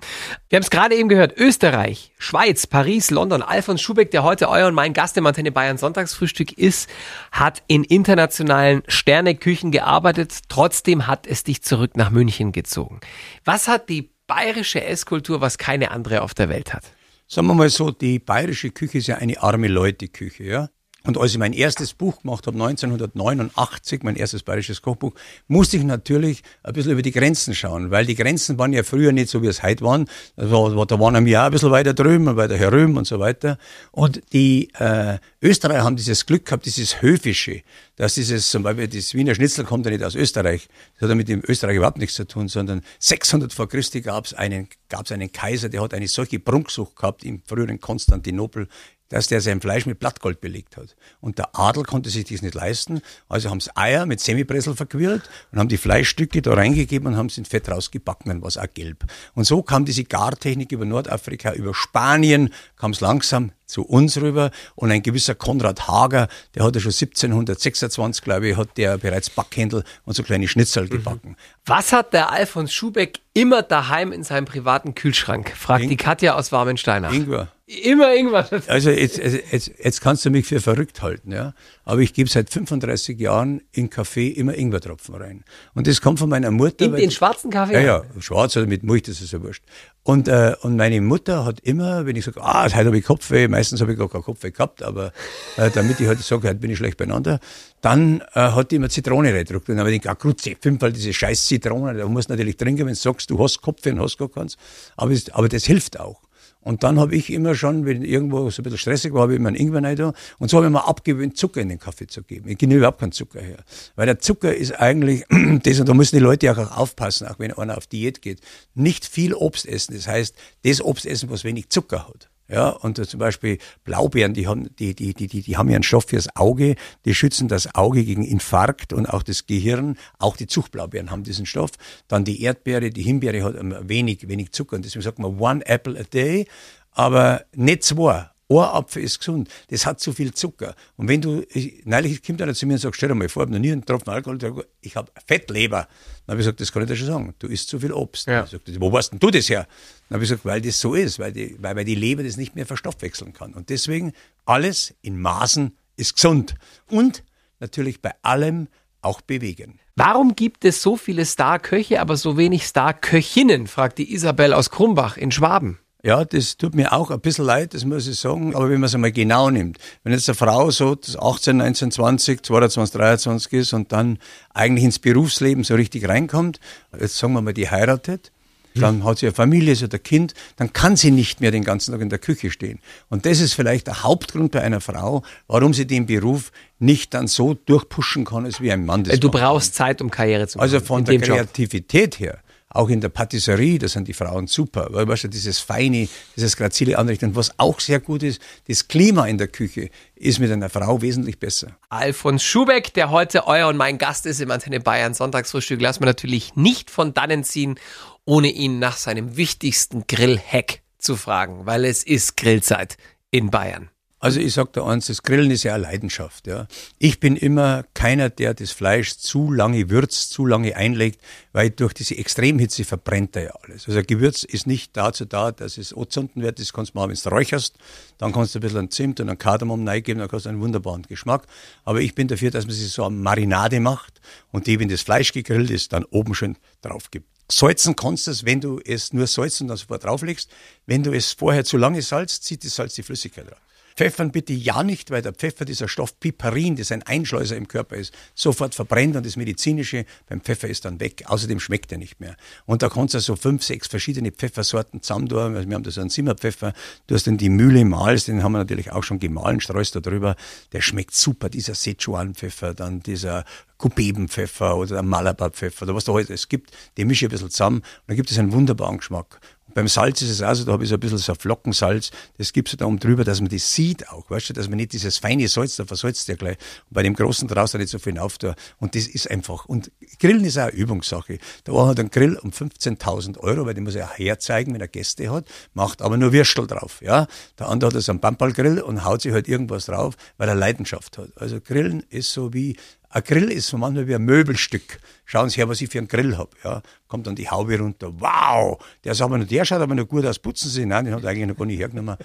Wir 0.49 0.57
haben 0.57 0.63
es 0.63 0.71
gerade 0.71 0.95
eben 0.95 1.09
gehört. 1.09 1.37
Österreich, 1.37 2.13
Schweiz, 2.19 2.67
Paris, 2.67 3.11
London. 3.11 3.43
Alfons 3.43 3.81
Schubeck, 3.81 4.11
der 4.11 4.23
heute 4.23 4.49
euer 4.49 4.69
und 4.69 4.75
mein 4.75 4.93
Gast 4.93 5.17
im 5.17 5.27
Antenne 5.27 5.53
Bayern 5.53 5.79
Sonntagsfrühstück 5.79 6.53
ist, 6.53 6.89
hat 7.33 7.63
in 7.67 7.85
internationalen 7.85 8.83
Sterneküchen 8.89 9.71
gearbeitet. 9.71 10.41
Trotzdem 10.49 11.07
hat 11.07 11.27
es 11.27 11.45
dich 11.45 11.63
zurück 11.63 11.97
nach 11.97 12.11
München 12.11 12.53
gezogen. 12.53 13.01
Was 13.45 13.69
hat 13.69 13.89
die 13.89 14.11
bayerische 14.27 14.83
Esskultur, 14.83 15.41
was 15.41 15.59
keine 15.59 15.91
andere 15.91 16.23
auf 16.23 16.35
der 16.35 16.49
Welt 16.49 16.73
hat? 16.73 16.85
Sagen 17.27 17.47
wir 17.47 17.55
mal 17.55 17.71
so, 17.71 17.91
die 17.91 18.19
bayerische 18.19 18.71
Küche 18.71 18.99
ist 18.99 19.07
ja 19.07 19.17
eine 19.17 19.43
arme 19.43 19.69
Leute-Küche, 19.69 20.45
ja. 20.45 20.69
Und 21.07 21.19
als 21.19 21.33
ich 21.33 21.39
mein 21.39 21.53
erstes 21.53 21.93
Buch 21.93 22.23
gemacht 22.23 22.47
habe, 22.47 22.57
1989, 22.57 24.03
mein 24.03 24.17
erstes 24.17 24.43
bayerisches 24.43 24.81
Kochbuch, 24.81 25.13
musste 25.49 25.77
ich 25.77 25.85
natürlich 25.85 26.43
ein 26.63 26.73
bisschen 26.73 26.93
über 26.93 27.03
die 27.03 27.11
Grenzen 27.11 27.55
schauen, 27.55 27.91
weil 27.91 28.07
die 28.07 28.15
Grenzen 28.15 28.59
waren 28.59 28.73
ja 28.73 28.83
früher 28.83 29.13
nicht 29.13 29.29
so, 29.29 29.43
wie 29.43 29.49
es 29.49 29.63
heute 29.63 29.85
waren. 29.85 30.07
Da, 30.37 30.51
war, 30.51 30.87
da 30.87 30.99
waren 30.99 31.27
wir 31.27 31.43
auch 31.43 31.47
ein 31.47 31.53
bisschen 31.53 31.71
weiter 31.71 31.93
drüben 31.93 32.27
und 32.27 32.37
weiter 32.37 32.57
herüben 32.57 32.97
und 32.97 33.07
so 33.07 33.21
weiter. 33.21 33.59
Und 33.91 34.23
die 34.33 34.71
äh, 34.79 35.19
Österreicher 35.43 35.85
haben 35.85 35.97
dieses 35.97 36.25
Glück 36.25 36.47
gehabt, 36.47 36.65
dieses 36.65 37.03
Höfische, 37.03 37.61
dass 37.97 38.15
dieses, 38.15 38.49
zum 38.49 38.63
Beispiel 38.63 38.89
das 38.89 39.13
Wiener 39.13 39.35
Schnitzel 39.35 39.67
kommt 39.67 39.85
ja 39.85 39.93
nicht 39.93 40.05
aus 40.05 40.15
Österreich, 40.15 40.69
das 40.95 41.03
hat 41.03 41.09
ja 41.11 41.15
mit 41.15 41.29
dem 41.29 41.43
Österreich 41.47 41.77
überhaupt 41.77 41.99
nichts 41.99 42.17
zu 42.17 42.27
tun, 42.27 42.49
sondern 42.49 42.81
600 42.99 43.53
vor 43.53 43.69
Christi 43.69 44.01
gab 44.01 44.25
es 44.25 44.33
einen, 44.33 44.69
gab's 44.89 45.13
einen 45.13 45.31
Kaiser, 45.31 45.69
der 45.69 45.83
hat 45.83 45.93
eine 45.93 46.09
solche 46.09 46.39
Prunksucht 46.39 46.97
gehabt 46.97 47.25
im 47.25 47.43
früheren 47.45 47.79
Konstantinopel, 47.79 48.69
dass 49.09 49.27
der 49.27 49.41
sein 49.41 49.61
Fleisch 49.61 49.87
mit 49.87 49.99
Blattgold 49.99 50.41
belegt 50.41 50.77
hat. 50.77 50.97
Und 51.21 51.39
der 51.39 51.57
Adel 51.59 51.85
konnte 51.85 52.11
sich 52.11 52.25
das 52.25 52.43
nicht 52.43 52.55
leisten, 52.55 53.01
also 53.29 53.51
haben 53.51 53.61
sie 53.61 53.77
Eier 53.77 54.07
mit 54.07 54.21
Semibressel 54.21 54.75
verquirlt 54.75 55.29
und 55.53 55.59
haben 55.59 55.69
die 55.69 55.77
Fleischstücke 55.77 56.43
da 56.43 56.55
reingegeben 56.55 57.09
und 57.09 57.17
haben 57.17 57.27
es 57.27 57.39
in 57.39 57.45
Fett 57.45 57.69
rausgebacken, 57.69 58.29
dann 58.29 58.41
war 58.43 58.49
es 58.49 58.59
auch 58.59 58.73
gelb. 58.73 59.05
Und 59.35 59.45
so 59.45 59.63
kam 59.63 59.85
diese 59.85 60.05
Gartechnik 60.05 60.73
über 60.73 60.85
Nordafrika, 60.85 61.53
über 61.53 61.75
Spanien, 61.75 62.51
kam 62.77 62.93
es 62.93 63.01
langsam 63.01 63.53
zu 63.67 63.83
uns 63.83 64.21
rüber 64.21 64.51
und 64.75 64.91
ein 64.91 65.03
gewisser 65.03 65.35
Konrad 65.35 65.89
Hager, 65.89 66.29
der 66.55 66.65
hat 66.65 66.75
ja 66.75 66.81
schon 66.81 66.93
1726, 66.93 68.25
glaube 68.25 68.49
ich, 68.49 68.57
hat 68.57 68.77
der 68.77 68.99
bereits 68.99 69.31
Backhändel 69.31 69.85
und 70.05 70.15
so 70.15 70.23
kleine 70.23 70.49
Schnitzel 70.49 70.89
gebacken. 70.89 71.37
Was 71.67 71.93
hat 71.93 72.13
der 72.13 72.31
Alfons 72.31 72.73
Schubeck 72.73 73.21
immer 73.33 73.63
daheim 73.63 74.13
in 74.13 74.23
seinem 74.23 74.45
privaten 74.45 74.95
Kühlschrank? 74.95 75.51
Fragt 75.57 75.91
die 75.91 75.97
Katja 75.97 76.35
aus 76.35 76.53
Warmensteiner. 76.53 77.11
Ingwer. 77.11 77.49
Immer 77.67 78.15
irgendwas. 78.15 78.51
Also 78.69 78.91
jetzt, 78.91 79.19
also 79.21 79.39
jetzt, 79.51 79.71
jetzt 79.83 80.01
kannst 80.03 80.25
du 80.25 80.31
mich 80.31 80.47
für 80.47 80.61
verrückt 80.61 81.01
halten, 81.01 81.33
ja. 81.33 81.55
Aber 81.85 82.01
ich 82.01 82.13
gebe 82.13 82.29
seit 82.29 82.51
35 82.51 83.19
Jahren 83.19 83.63
in 83.73 83.89
Kaffee 83.89 84.29
immer 84.29 84.55
Ingwertropfen 84.55 85.15
rein. 85.15 85.45
Und 85.75 85.87
das 85.87 86.03
kommt 86.03 86.19
von 86.19 86.29
meiner 86.29 86.51
Mutter. 86.51 86.85
In 86.85 86.95
den 86.95 87.11
schwarzen 87.11 87.51
Kaffee? 87.51 87.75
Ja, 87.75 87.81
ja, 87.81 88.05
schwarz 88.21 88.57
oder 88.57 88.67
mit 88.67 88.83
Milch, 88.83 89.05
das 89.05 89.23
ist 89.23 89.33
ja 89.33 89.43
wurscht. 89.43 89.65
Und, 90.07 90.29
äh, 90.29 90.55
und 90.61 90.77
meine 90.77 91.01
Mutter 91.01 91.47
hat 91.47 91.61
immer, 91.61 92.05
wenn 92.05 92.15
ich 92.15 92.27
sage, 92.27 92.39
ah, 92.43 92.65
heute 92.65 92.85
habe 92.85 92.99
ich 92.99 93.05
Kopfweh, 93.07 93.49
meistens 93.49 93.81
habe 93.81 93.93
ich 93.93 93.99
gar 93.99 94.11
keinen 94.11 94.23
Kopfweh 94.23 94.51
gehabt, 94.51 94.83
aber 94.83 95.13
äh, 95.57 95.71
damit 95.71 95.99
ich 95.99 96.07
halt 96.07 96.21
sage, 96.21 96.47
heute 96.47 96.61
bin 96.61 96.71
ich 96.71 96.77
schlecht 96.77 96.99
beieinander, 96.99 97.41
dann 97.81 98.21
äh, 98.35 98.41
hat 98.41 98.71
die 98.71 98.77
immer 98.77 98.91
Zitrone 98.91 99.33
reingedruckt. 99.33 99.67
Und 99.71 99.77
dann 99.77 99.81
habe 99.81 99.93
ich 99.93 100.03
gedacht, 100.03 100.19
ah, 100.19 100.23
Grütze, 100.23 100.57
fünfmal 100.61 100.93
diese 100.93 101.15
scheiß 101.15 101.47
Zitrone, 101.47 101.95
da 101.95 102.07
musst 102.07 102.29
du 102.29 102.35
natürlich 102.35 102.59
trinken, 102.59 102.81
wenn 102.81 102.93
du 102.93 102.95
sagst, 102.95 103.31
du 103.31 103.43
hast 103.43 103.63
Kopfweh 103.63 103.93
und 103.93 104.01
hast 104.01 104.19
gar 104.19 104.29
keins. 104.29 104.59
Aber, 104.99 105.15
aber 105.33 105.49
das 105.49 105.65
hilft 105.65 105.99
auch. 105.99 106.21
Und 106.65 106.83
dann 106.83 106.99
habe 106.99 107.15
ich 107.15 107.31
immer 107.31 107.55
schon, 107.55 107.85
wenn 107.85 108.03
irgendwo 108.03 108.51
so 108.51 108.61
ein 108.61 108.65
bisschen 108.65 108.79
stressig 108.79 109.13
war, 109.13 109.23
habe 109.23 109.35
ich 109.35 109.39
immer 109.39 109.49
einen 109.49 109.57
Ingwer 109.57 109.83
rein 109.83 109.97
da. 109.97 110.13
Und 110.39 110.51
so 110.51 110.57
habe 110.57 110.67
ich 110.67 110.73
mir 110.73 110.89
abgewöhnt, 110.89 111.37
Zucker 111.37 111.61
in 111.61 111.69
den 111.69 111.79
Kaffee 111.79 112.07
zu 112.07 112.23
geben. 112.23 112.49
Ich 112.49 112.59
gebe 112.59 112.75
überhaupt 112.75 113.01
keinen 113.01 113.13
Zucker 113.13 113.41
her. 113.41 113.59
Weil 113.97 114.07
der 114.07 114.19
Zucker 114.19 114.55
ist 114.55 114.73
eigentlich, 114.73 115.25
das, 115.63 115.79
und 115.79 115.89
da 115.89 115.95
müssen 115.95 116.17
die 116.17 116.23
Leute 116.23 116.51
auch 116.51 116.77
aufpassen, 116.77 117.29
auch 117.29 117.39
wenn 117.39 117.53
einer 117.53 117.77
auf 117.77 117.87
Diät 117.87 118.23
geht, 118.23 118.41
nicht 118.75 119.05
viel 119.05 119.35
Obst 119.35 119.67
essen. 119.67 119.95
Das 119.95 120.09
heißt, 120.09 120.35
das 120.65 120.81
Obst 120.81 121.07
essen, 121.07 121.31
was 121.31 121.45
wenig 121.45 121.69
Zucker 121.69 122.09
hat. 122.09 122.31
Ja, 122.49 122.69
und 122.69 123.05
zum 123.05 123.19
Beispiel 123.19 123.59
Blaubeeren, 123.85 124.35
die 124.35 124.47
haben, 124.47 124.69
die, 124.77 124.95
die, 124.95 125.15
die, 125.15 125.29
die, 125.29 125.41
die 125.41 125.57
haben 125.57 125.71
ja 125.71 125.77
einen 125.77 125.83
Stoff 125.83 126.05
fürs 126.09 126.29
Auge, 126.37 126.77
die 127.07 127.15
schützen 127.15 127.49
das 127.49 127.75
Auge 127.75 128.05
gegen 128.05 128.23
Infarkt 128.23 128.93
und 128.93 129.07
auch 129.07 129.23
das 129.23 129.47
Gehirn. 129.47 129.97
Auch 130.19 130.37
die 130.37 130.47
Zuchtblaubeeren 130.47 131.11
haben 131.11 131.23
diesen 131.23 131.47
Stoff. 131.47 131.71
Dann 132.07 132.25
die 132.25 132.43
Erdbeere, 132.43 132.91
die 132.91 133.03
Himbeere 133.03 133.43
hat 133.43 133.55
ähm, 133.55 133.75
wenig, 133.83 134.29
wenig 134.29 134.53
Zucker. 134.53 134.77
Und 134.77 134.85
deswegen 134.85 135.03
sagt 135.03 135.19
man 135.19 135.39
one 135.39 135.67
apple 135.67 135.99
a 135.99 136.03
day, 136.03 136.47
aber 136.93 137.45
nicht 137.55 137.83
zwei. 137.83 138.29
Ein 138.49 138.59
Apfel 138.59 139.03
ist 139.03 139.19
gesund. 139.19 139.49
Das 139.69 139.87
hat 139.87 140.01
zu 140.01 140.13
viel 140.13 140.35
Zucker. 140.35 140.75
Und 140.97 141.09
wenn 141.09 141.21
du, 141.21 141.45
ich, 141.51 141.85
neulich 141.87 142.23
kommt 142.23 142.43
einer 142.43 142.55
zu 142.55 142.67
mir 142.67 142.75
und 142.75 142.79
sagt, 142.81 142.97
stell 142.97 143.09
dir 143.09 143.15
mal 143.15 143.29
vor, 143.29 143.43
ich 143.43 143.47
habe 143.47 143.53
noch 143.53 143.61
nie 143.61 143.73
einen 143.73 143.85
Tropfen 143.85 144.13
Alkohol, 144.13 144.67
ich 144.81 144.97
habe 144.97 145.11
Fettleber. 145.27 145.89
Dann 146.27 146.35
habe 146.35 146.41
ich 146.41 146.47
gesagt, 146.47 146.61
das 146.61 146.71
kann 146.71 146.83
ich 146.83 146.89
dir 146.89 146.97
schon 146.97 147.07
sagen. 147.07 147.35
Du 147.39 147.47
isst 147.47 147.69
zu 147.69 147.81
viel 147.81 147.93
Obst. 147.93 148.27
Ja. 148.27 148.47
Sagt 148.47 148.69
wo 148.81 148.93
weißt 148.93 149.13
denn 149.13 149.19
du 149.19 149.31
das 149.31 149.49
her? 149.49 149.67
Dann 150.09 150.17
habe 150.17 150.25
ich 150.25 150.31
gesagt, 150.31 150.45
weil 150.45 150.61
das 150.61 150.79
so 150.79 150.95
ist, 150.95 151.19
weil 151.19 151.33
die, 151.33 151.57
weil, 151.61 151.75
weil 151.77 151.85
die 151.85 151.95
Leber 151.95 152.23
das 152.23 152.37
nicht 152.37 152.55
mehr 152.55 152.67
verstoffwechseln 152.67 153.33
kann. 153.33 153.55
Und 153.55 153.71
deswegen, 153.71 154.13
alles 154.45 154.95
in 155.01 155.21
Maßen 155.21 155.77
ist 155.97 156.17
gesund. 156.17 156.55
Und 156.91 157.25
natürlich 157.61 158.03
bei 158.03 158.15
allem 158.23 158.69
auch 159.01 159.21
bewegen. 159.21 159.79
Warum 159.97 160.35
gibt 160.35 160.65
es 160.65 160.83
so 160.83 160.97
viele 160.97 161.25
Star-Köche, 161.25 162.01
aber 162.01 162.17
so 162.17 162.37
wenig 162.37 162.67
Star-Köchinnen? 162.67 163.69
fragt 163.69 163.99
die 163.99 164.13
Isabel 164.13 164.53
aus 164.53 164.71
Krumbach 164.71 165.17
in 165.17 165.31
Schwaben. 165.31 165.79
Ja, 166.05 166.23
das 166.25 166.59
tut 166.59 166.75
mir 166.75 166.93
auch 166.93 167.11
ein 167.11 167.21
bisschen 167.21 167.47
leid, 167.47 167.73
das 167.73 167.87
muss 167.87 168.07
ich 168.07 168.21
sagen. 168.21 168.55
Aber 168.55 168.69
wenn 168.69 168.79
man 168.79 168.89
es 168.89 168.95
einmal 168.95 169.11
genau 169.11 169.49
nimmt, 169.49 169.79
wenn 170.03 170.13
jetzt 170.13 170.29
eine 170.29 170.37
Frau 170.37 170.71
so 170.71 170.99
18, 171.19 171.57
19, 171.57 171.91
20, 171.93 172.45
22, 172.45 172.93
23 173.01 173.53
ist 173.55 173.73
und 173.73 173.91
dann 173.91 174.19
eigentlich 174.53 174.85
ins 174.85 174.99
Berufsleben 174.99 175.65
so 175.65 175.75
richtig 175.75 176.07
reinkommt, 176.07 176.61
jetzt 177.01 177.17
sagen 177.17 177.33
wir 177.33 177.41
mal, 177.41 177.55
die 177.55 177.71
heiratet, 177.71 178.33
dann 178.75 179.05
hat 179.05 179.19
sie 179.19 179.27
eine 179.27 179.35
Familie, 179.35 179.75
sie 179.77 179.85
hat 179.85 179.95
ein 179.95 180.03
Kind, 180.03 180.35
dann 180.57 180.73
kann 180.73 180.97
sie 180.97 181.11
nicht 181.13 181.41
mehr 181.41 181.53
den 181.53 181.63
ganzen 181.65 181.93
Tag 181.93 182.01
in 182.01 182.09
der 182.11 182.19
Küche 182.19 182.51
stehen. 182.51 182.81
Und 183.09 183.25
das 183.25 183.41
ist 183.41 183.55
vielleicht 183.55 183.87
der 183.87 184.03
Hauptgrund 184.03 184.51
bei 184.51 184.63
einer 184.63 184.81
Frau, 184.81 185.23
warum 185.47 185.73
sie 185.73 185.87
den 185.87 186.07
Beruf 186.07 186.51
nicht 186.81 187.15
dann 187.15 187.29
so 187.29 187.55
durchpushen 187.55 188.25
kann, 188.25 188.45
als 188.45 188.61
wie 188.61 188.73
ein 188.73 188.85
Mann 188.85 189.05
das 189.05 189.15
Äh, 189.15 189.19
Du 189.21 189.31
brauchst 189.31 189.75
Zeit, 189.77 190.03
um 190.03 190.11
Karriere 190.11 190.49
zu 190.49 190.59
machen. 190.59 190.65
Also 190.65 190.81
von 190.81 191.05
der 191.05 191.15
dem 191.15 191.23
Job. 191.23 191.37
Kreativität 191.37 192.19
her, 192.19 192.41
auch 192.75 192.89
in 192.89 193.01
der 193.01 193.09
Patisserie, 193.09 193.79
da 193.79 193.89
sind 193.89 194.09
die 194.09 194.13
Frauen 194.13 194.47
super, 194.47 194.89
weil 194.91 195.09
weißt 195.09 195.25
du, 195.25 195.29
dieses 195.29 195.61
feine, 195.61 196.09
dieses 196.37 196.57
grazile 196.57 196.99
Anrichten, 196.99 197.35
was 197.37 197.59
auch 197.59 197.81
sehr 197.81 198.01
gut 198.01 198.23
ist, 198.23 198.43
das 198.69 198.89
Klima 198.89 199.27
in 199.27 199.39
der 199.39 199.49
Küche 199.49 199.91
ist 200.17 200.41
mit 200.41 200.51
einer 200.51 200.69
Frau 200.69 201.01
wesentlich 201.01 201.39
besser. 201.39 201.77
Alfons 201.89 202.43
Schubeck, 202.43 202.93
der 202.95 203.11
heute 203.11 203.47
euer 203.47 203.69
und 203.69 203.77
mein 203.77 203.97
Gast 203.99 204.27
ist 204.27 204.41
im 204.41 204.51
Antenne 204.51 204.81
Bayern 204.81 205.15
Sonntagsfrühstück, 205.15 205.81
lassen 205.81 206.03
wir 206.03 206.07
natürlich 206.07 206.57
nicht 206.57 206.91
von 206.91 207.15
dannen 207.15 207.45
ziehen, 207.45 207.79
ohne 208.25 208.49
ihn 208.49 208.79
nach 208.79 208.97
seinem 208.97 209.37
wichtigsten 209.37 210.07
Grillhack 210.07 210.81
zu 210.99 211.17
fragen, 211.17 211.67
weil 211.67 211.85
es 211.85 212.03
ist 212.03 212.37
Grillzeit 212.37 212.97
in 213.31 213.51
Bayern. 213.51 213.91
Also 214.25 214.41
ich 214.41 214.55
sag 214.55 214.73
da 214.73 214.87
eins, 214.87 215.09
das 215.09 215.23
Grillen 215.23 215.51
ist 215.51 215.65
ja 215.65 215.75
eine 215.75 215.83
Leidenschaft. 215.83 216.47
Ja. 216.47 216.67
Ich 216.99 217.21
bin 217.21 217.37
immer 217.37 217.85
keiner, 217.93 218.31
der 218.31 218.55
das 218.55 218.71
Fleisch 218.71 219.19
zu 219.19 219.53
lange 219.53 219.91
würzt, 219.91 220.31
zu 220.31 220.47
lange 220.47 220.77
einlegt, 220.77 221.21
weil 221.53 221.69
durch 221.69 221.93
diese 221.93 222.17
Extremhitze 222.17 222.87
verbrennt 222.87 223.37
er 223.37 223.43
ja 223.43 223.51
alles. 223.63 223.87
Also 223.87 223.99
ein 223.99 224.07
Gewürz 224.07 224.43
ist 224.43 224.67
nicht 224.67 224.97
dazu 224.97 225.27
da, 225.27 225.53
dass 225.53 225.77
es 225.77 225.95
anzünden 225.95 226.41
wird. 226.43 226.59
Das 226.59 226.73
kannst 226.73 226.95
du 226.95 226.99
machen, 226.99 227.11
wenn 227.11 227.19
du 227.23 227.29
räucherst. 227.29 227.77
Dann 228.17 228.33
kannst 228.33 228.55
du 228.55 228.61
ein 228.61 228.63
bisschen 228.63 228.91
Zimt 228.91 229.21
und 229.21 229.29
an 229.29 229.37
Kardamom 229.37 229.87
reingeben, 229.87 230.21
dann 230.21 230.33
hast 230.33 230.47
du 230.47 230.49
einen 230.49 230.63
wunderbaren 230.63 231.03
Geschmack. 231.03 231.47
Aber 231.85 232.01
ich 232.01 232.15
bin 232.15 232.27
dafür, 232.27 232.51
dass 232.51 232.65
man 232.65 232.75
sich 232.75 232.91
so 232.91 233.05
eine 233.05 233.17
Marinade 233.17 233.79
macht 233.79 234.23
und 234.53 234.67
die, 234.67 234.81
wenn 234.81 234.89
das 234.89 235.03
Fleisch 235.03 235.33
gegrillt 235.33 235.69
ist, 235.69 235.93
dann 235.93 236.03
oben 236.07 236.35
schön 236.35 236.57
drauf 236.81 237.11
gibt. 237.11 237.29
Salzen 237.53 237.95
kannst 237.95 238.27
du 238.27 238.31
es, 238.31 238.47
wenn 238.47 238.63
du 238.63 238.81
es 238.87 239.13
nur 239.13 239.27
salzen 239.27 239.65
und 239.65 239.69
dann 239.69 239.77
sofort 239.77 240.03
drauflegst. 240.05 240.51
Wenn 240.87 241.03
du 241.03 241.13
es 241.13 241.33
vorher 241.33 241.67
zu 241.67 241.77
lange 241.77 242.01
salzt, 242.01 242.45
zieht 242.45 242.65
das 242.65 242.75
Salz 242.75 242.95
die 242.95 243.03
Flüssigkeit 243.03 243.53
raus. 243.53 243.59
Pfeffern 243.97 244.33
bitte 244.33 244.53
ja 244.53 244.83
nicht, 244.83 245.11
weil 245.11 245.23
der 245.23 245.33
Pfeffer, 245.33 245.65
dieser 245.65 245.87
Stoff 245.87 246.19
Piperin, 246.19 246.75
das 246.75 246.91
ein 246.91 247.05
Einschleuser 247.05 247.57
im 247.57 247.69
Körper 247.69 247.97
ist, 247.97 248.13
sofort 248.35 248.75
verbrennt 248.75 249.15
und 249.15 249.25
das 249.25 249.37
Medizinische 249.37 250.05
beim 250.29 250.41
Pfeffer 250.41 250.69
ist 250.69 250.85
dann 250.85 250.99
weg. 250.99 251.25
Außerdem 251.27 251.61
schmeckt 251.61 251.93
er 251.93 251.99
nicht 251.99 252.19
mehr. 252.19 252.37
Und 252.67 252.83
da 252.83 252.89
kannst 252.89 253.15
du 253.15 253.21
so 253.21 253.37
fünf, 253.37 253.63
sechs 253.63 253.87
verschiedene 253.87 254.33
Pfeffersorten 254.33 255.01
zusammen 255.01 255.29
tun. 255.29 255.55
Also 255.55 255.69
wir 255.69 255.75
haben 255.75 255.85
da 255.85 255.91
so 255.93 256.01
einen 256.01 256.11
Zimmerpfeffer. 256.11 256.73
Du 257.07 257.15
hast 257.15 257.27
den 257.27 257.39
die 257.39 257.49
Mühle 257.49 257.85
malst, 257.85 258.27
den 258.27 258.43
haben 258.43 258.53
wir 258.53 258.59
natürlich 258.59 258.91
auch 258.91 259.05
schon 259.05 259.21
gemahlen, 259.21 259.61
streust 259.61 259.95
da 259.95 260.01
drüber. 260.01 260.35
Der 260.73 260.81
schmeckt 260.81 261.15
super, 261.15 261.49
dieser 261.49 261.75
Sichuan-Pfeffer, 261.75 262.75
dann 262.75 263.01
dieser 263.01 263.45
Kubebenpfeffer 263.79 264.77
oder 264.77 264.95
der 264.95 265.03
Malabar-Pfeffer, 265.03 265.83
oder 265.83 265.95
was 265.95 266.05
da 266.05 266.13
heute 266.13 266.33
es 266.33 266.49
gibt, 266.49 266.71
die 266.97 267.05
mische 267.05 267.27
ich 267.27 267.29
ein 267.29 267.33
bisschen 267.33 267.51
zusammen 267.51 267.79
und 267.79 267.85
dann 268.07 268.17
gibt 268.17 268.31
es 268.31 268.39
einen 268.39 268.53
wunderbaren 268.53 268.99
Geschmack. 268.99 269.41
Beim 269.75 269.89
Salz 269.89 270.23
ist 270.23 270.31
es 270.31 270.43
auch 270.43 270.55
so, 270.55 270.65
da 270.65 270.73
habe 270.73 270.85
ich 270.85 270.91
so 270.91 270.97
ein 270.97 271.01
bisschen 271.01 271.19
so 271.19 271.35
Flockensalz, 271.35 272.11
das 272.39 272.53
gibst 272.53 272.73
du 272.73 272.77
da 272.77 272.87
oben 272.87 272.99
drüber, 272.99 273.25
dass 273.25 273.41
man 273.41 273.51
das 273.51 273.75
sieht 273.75 274.09
auch, 274.09 274.31
weißt 274.31 274.51
du, 274.51 274.53
dass 274.55 274.69
man 274.69 274.77
nicht 274.77 274.93
dieses 274.93 275.19
feine 275.19 275.49
Salz, 275.49 275.77
da 275.77 275.85
versalzt 275.85 276.29
der 276.29 276.37
gleich. 276.37 276.57
Und 276.89 276.95
bei 276.95 277.03
dem 277.03 277.15
großen 277.15 277.49
draußen 277.49 277.79
nicht 277.81 277.91
so 277.91 277.99
viel 277.99 278.19
auf 278.19 278.39
da. 278.39 278.55
Und 278.79 278.95
das 278.95 279.07
ist 279.07 279.31
einfach, 279.31 279.67
und 279.67 279.91
Grillen 280.21 280.45
ist 280.45 280.59
auch 280.59 280.65
eine 280.65 280.73
Übungssache. 280.73 281.39
Da 281.65 281.73
war 281.73 281.89
halt 281.89 282.01
ein 282.01 282.11
Grill 282.11 282.37
um 282.37 282.51
15.000 282.51 283.39
Euro, 283.39 283.67
weil 283.67 283.75
den 283.75 283.85
muss 283.85 283.95
er 283.95 284.07
auch 284.07 284.19
herzeigen, 284.19 284.75
wenn 284.75 284.81
er 284.81 284.89
Gäste 284.89 285.31
hat, 285.31 285.47
macht 285.75 286.03
aber 286.03 286.17
nur 286.17 286.33
Würstel 286.33 286.67
drauf, 286.67 287.03
ja. 287.03 287.27
Der 287.59 287.69
andere 287.69 287.93
hat 287.93 288.03
so 288.03 288.13
einen 288.13 288.21
Bamballgrill 288.21 288.81
und 288.81 289.05
haut 289.05 289.23
sich 289.23 289.33
halt 289.33 289.49
irgendwas 289.49 289.87
drauf, 289.87 290.15
weil 290.37 290.49
er 290.49 290.55
Leidenschaft 290.55 291.19
hat. 291.19 291.31
Also 291.37 291.61
Grillen 291.61 292.05
ist 292.11 292.33
so 292.33 292.53
wie, 292.53 292.77
ein 293.15 293.23
Grill 293.23 293.53
ist 293.53 293.69
so 293.69 293.79
manchmal 293.79 294.09
wie 294.09 294.15
ein 294.17 294.23
Möbelstück. 294.23 294.99
Schauen 295.25 295.49
Sie 295.49 295.59
her, 295.59 295.69
was 295.69 295.81
ich 295.81 295.89
für 295.89 295.99
einen 295.99 296.09
Grill 296.09 296.37
hab. 296.37 296.51
Ja, 296.65 296.83
kommt 297.07 297.27
dann 297.29 297.37
die 297.37 297.49
Haube 297.49 297.79
runter. 297.79 298.13
Wow, 298.19 298.79
der, 299.05 299.13
ist 299.13 299.21
aber 299.21 299.39
noch, 299.39 299.47
der 299.47 299.65
schaut 299.65 299.81
aber 299.81 299.95
noch 299.95 300.09
gut 300.09 300.27
aus. 300.27 300.39
Putzen 300.41 300.69
Sie 300.69 300.83
ihn. 300.83 300.89
Nein, 300.89 301.05
den 301.05 301.15
hat 301.15 301.23
er 301.23 301.31
eigentlich 301.31 301.47
noch 301.47 301.57
gar 301.57 301.65
nicht 301.67 301.79
hergenommen. 301.79 302.17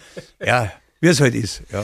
Ja, 0.44 0.72
wie 1.00 1.08
es 1.08 1.22
halt 1.22 1.36
ist. 1.36 1.62
Ja. 1.72 1.84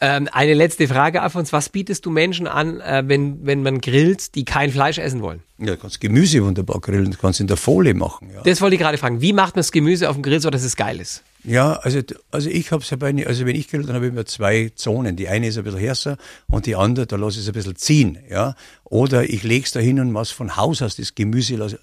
Ähm, 0.00 0.28
eine 0.30 0.54
letzte 0.54 0.86
Frage, 0.86 1.22
Alfons. 1.22 1.52
Was 1.52 1.70
bietest 1.70 2.06
du 2.06 2.10
Menschen 2.10 2.46
an, 2.46 2.80
äh, 2.80 3.02
wenn, 3.06 3.44
wenn 3.44 3.62
man 3.62 3.80
grillt, 3.80 4.34
die 4.34 4.44
kein 4.44 4.70
Fleisch 4.70 4.98
essen 4.98 5.22
wollen? 5.22 5.42
Ja, 5.58 5.66
du 5.72 5.76
kannst 5.78 6.00
Gemüse 6.00 6.44
wunderbar 6.44 6.80
grillen, 6.80 7.10
du 7.10 7.16
kannst 7.18 7.40
in 7.40 7.46
der 7.48 7.56
Folie 7.56 7.94
machen. 7.94 8.30
Ja, 8.32 8.42
Das 8.42 8.60
wollte 8.60 8.76
ich 8.76 8.80
gerade 8.80 8.98
fragen. 8.98 9.20
Wie 9.20 9.32
macht 9.32 9.56
man 9.56 9.60
das 9.60 9.72
Gemüse 9.72 10.08
auf 10.08 10.14
dem 10.16 10.22
Grill, 10.22 10.40
so 10.40 10.50
dass 10.50 10.62
es 10.62 10.76
geil 10.76 11.00
ist? 11.00 11.22
Ja 11.46 11.74
also, 11.74 12.00
also 12.30 12.50
ich 12.50 12.70
habe 12.70 12.84
bei, 12.98 13.26
also 13.26 13.46
wenn 13.46 13.56
ich 13.56 13.68
grill, 13.68 13.82
dann 13.82 13.94
habe 13.94 14.06
ich 14.06 14.12
immer 14.12 14.26
zwei 14.26 14.70
Zonen. 14.74 15.16
Die 15.16 15.28
eine 15.28 15.48
ist 15.48 15.58
ein 15.58 15.64
bisschen 15.64 15.80
härter 15.80 16.16
und 16.48 16.66
die 16.66 16.76
andere, 16.76 17.06
da 17.06 17.16
lasse 17.16 17.38
ich 17.38 17.44
es 17.44 17.48
ein 17.48 17.54
bisschen 17.54 17.76
ziehen. 17.76 18.18
Ja. 18.28 18.54
Oder 18.84 19.24
ich 19.24 19.42
lege 19.42 19.64
es 19.64 19.72
da 19.72 19.80
hin 19.80 19.98
und 20.00 20.12
was 20.14 20.30
von 20.30 20.56
Haus 20.56 20.82
aus, 20.82 20.96
das 20.96 21.14
Gemüse 21.14 21.56
lasse 21.56 21.78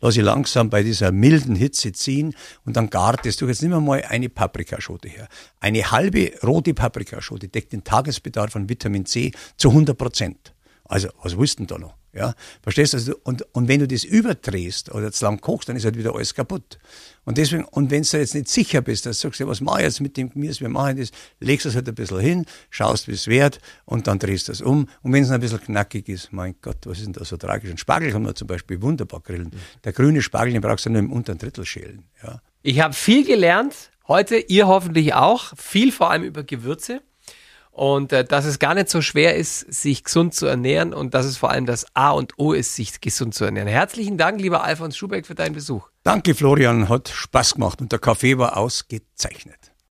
lass 0.00 0.16
ich 0.16 0.22
langsam 0.22 0.70
bei 0.70 0.82
dieser 0.82 1.12
milden 1.12 1.54
Hitze 1.54 1.92
ziehen 1.92 2.34
und 2.64 2.76
dann 2.76 2.90
gart 2.90 3.24
es. 3.26 3.36
Du 3.36 3.46
jetzt 3.46 3.62
nimm 3.62 3.84
mal 3.84 4.02
eine 4.02 4.28
Paprikaschote 4.28 5.08
her. 5.08 5.28
Eine 5.60 5.90
halbe 5.90 6.32
rote 6.42 6.74
Paprikaschote 6.74 7.48
deckt 7.48 7.72
den 7.72 7.84
Tagesbedarf 7.84 8.56
an 8.56 8.68
Vitamin 8.68 9.06
C 9.06 9.32
zu 9.56 9.68
100 9.68 9.96
Prozent. 9.96 10.54
Also, 10.84 11.08
was 11.22 11.56
denn 11.56 11.66
da 11.66 11.78
noch? 11.78 12.01
Ja, 12.14 12.34
verstehst 12.60 12.92
du? 12.92 12.98
Also, 12.98 13.14
und, 13.24 13.42
und 13.52 13.68
wenn 13.68 13.80
du 13.80 13.88
das 13.88 14.04
überdrehst 14.04 14.94
oder 14.94 15.10
zu 15.12 15.24
lang 15.24 15.40
kochst, 15.40 15.70
dann 15.70 15.76
ist 15.76 15.84
halt 15.86 15.96
wieder 15.96 16.14
alles 16.14 16.34
kaputt. 16.34 16.78
Und 17.24 17.38
deswegen, 17.38 17.64
und 17.64 17.90
wenn 17.90 18.02
du 18.02 18.16
jetzt 18.18 18.34
nicht 18.34 18.48
sicher 18.48 18.82
bist, 18.82 19.06
dass 19.06 19.20
du 19.20 19.28
sagst, 19.28 19.40
ja, 19.40 19.46
was 19.46 19.62
mache 19.62 19.78
ich 19.78 19.84
jetzt 19.84 20.00
mit 20.00 20.16
dem 20.18 20.28
Gemüse, 20.28 20.60
wir 20.60 20.68
machen 20.68 20.98
das, 20.98 21.10
legst 21.40 21.64
es 21.64 21.74
halt 21.74 21.88
ein 21.88 21.94
bisschen 21.94 22.20
hin, 22.20 22.46
schaust, 22.68 23.08
wie 23.08 23.12
es 23.12 23.28
wird, 23.28 23.60
und 23.86 24.06
dann 24.08 24.18
drehst 24.18 24.48
du 24.48 24.52
es 24.52 24.60
um. 24.60 24.88
Und 25.00 25.12
wenn 25.12 25.22
es 25.22 25.30
ein 25.30 25.40
bisschen 25.40 25.60
knackig 25.60 26.08
ist, 26.10 26.32
mein 26.32 26.54
Gott, 26.60 26.78
was 26.84 26.98
ist 26.98 27.06
denn 27.06 27.12
da 27.14 27.24
so 27.24 27.38
tragisch? 27.38 27.70
Ein 27.70 27.78
Spargel 27.78 28.12
kann 28.12 28.22
man 28.22 28.34
zum 28.34 28.46
Beispiel 28.46 28.82
wunderbar 28.82 29.20
grillen. 29.20 29.50
Der 29.84 29.92
grüne 29.92 30.20
Spargel, 30.20 30.52
den 30.52 30.60
brauchst 30.60 30.84
du 30.84 30.90
nur 30.90 30.98
im 30.98 31.10
unteren 31.10 31.38
Drittel 31.38 31.64
schälen. 31.64 32.04
Ja. 32.22 32.42
Ich 32.62 32.80
habe 32.80 32.92
viel 32.92 33.24
gelernt 33.24 33.90
heute, 34.06 34.36
ihr 34.36 34.66
hoffentlich 34.66 35.14
auch. 35.14 35.56
Viel 35.56 35.92
vor 35.92 36.10
allem 36.10 36.24
über 36.24 36.42
Gewürze. 36.42 37.00
Und 37.72 38.12
äh, 38.12 38.22
dass 38.22 38.44
es 38.44 38.58
gar 38.58 38.74
nicht 38.74 38.90
so 38.90 39.00
schwer 39.00 39.34
ist, 39.34 39.60
sich 39.72 40.04
gesund 40.04 40.34
zu 40.34 40.44
ernähren 40.46 40.92
und 40.92 41.14
dass 41.14 41.24
es 41.24 41.38
vor 41.38 41.50
allem 41.50 41.64
das 41.64 41.86
A 41.94 42.10
und 42.10 42.38
O 42.38 42.52
ist, 42.52 42.76
sich 42.76 43.00
gesund 43.00 43.34
zu 43.34 43.46
ernähren. 43.46 43.66
Herzlichen 43.66 44.18
Dank, 44.18 44.40
lieber 44.40 44.62
Alfons 44.62 44.94
Schubeck, 44.94 45.26
für 45.26 45.34
deinen 45.34 45.54
Besuch. 45.54 45.88
Danke, 46.02 46.34
Florian, 46.34 46.90
hat 46.90 47.08
Spaß 47.08 47.54
gemacht 47.54 47.80
und 47.80 47.90
der 47.90 47.98
Kaffee 47.98 48.36
war 48.36 48.58
ausgezeichnet. 48.58 49.61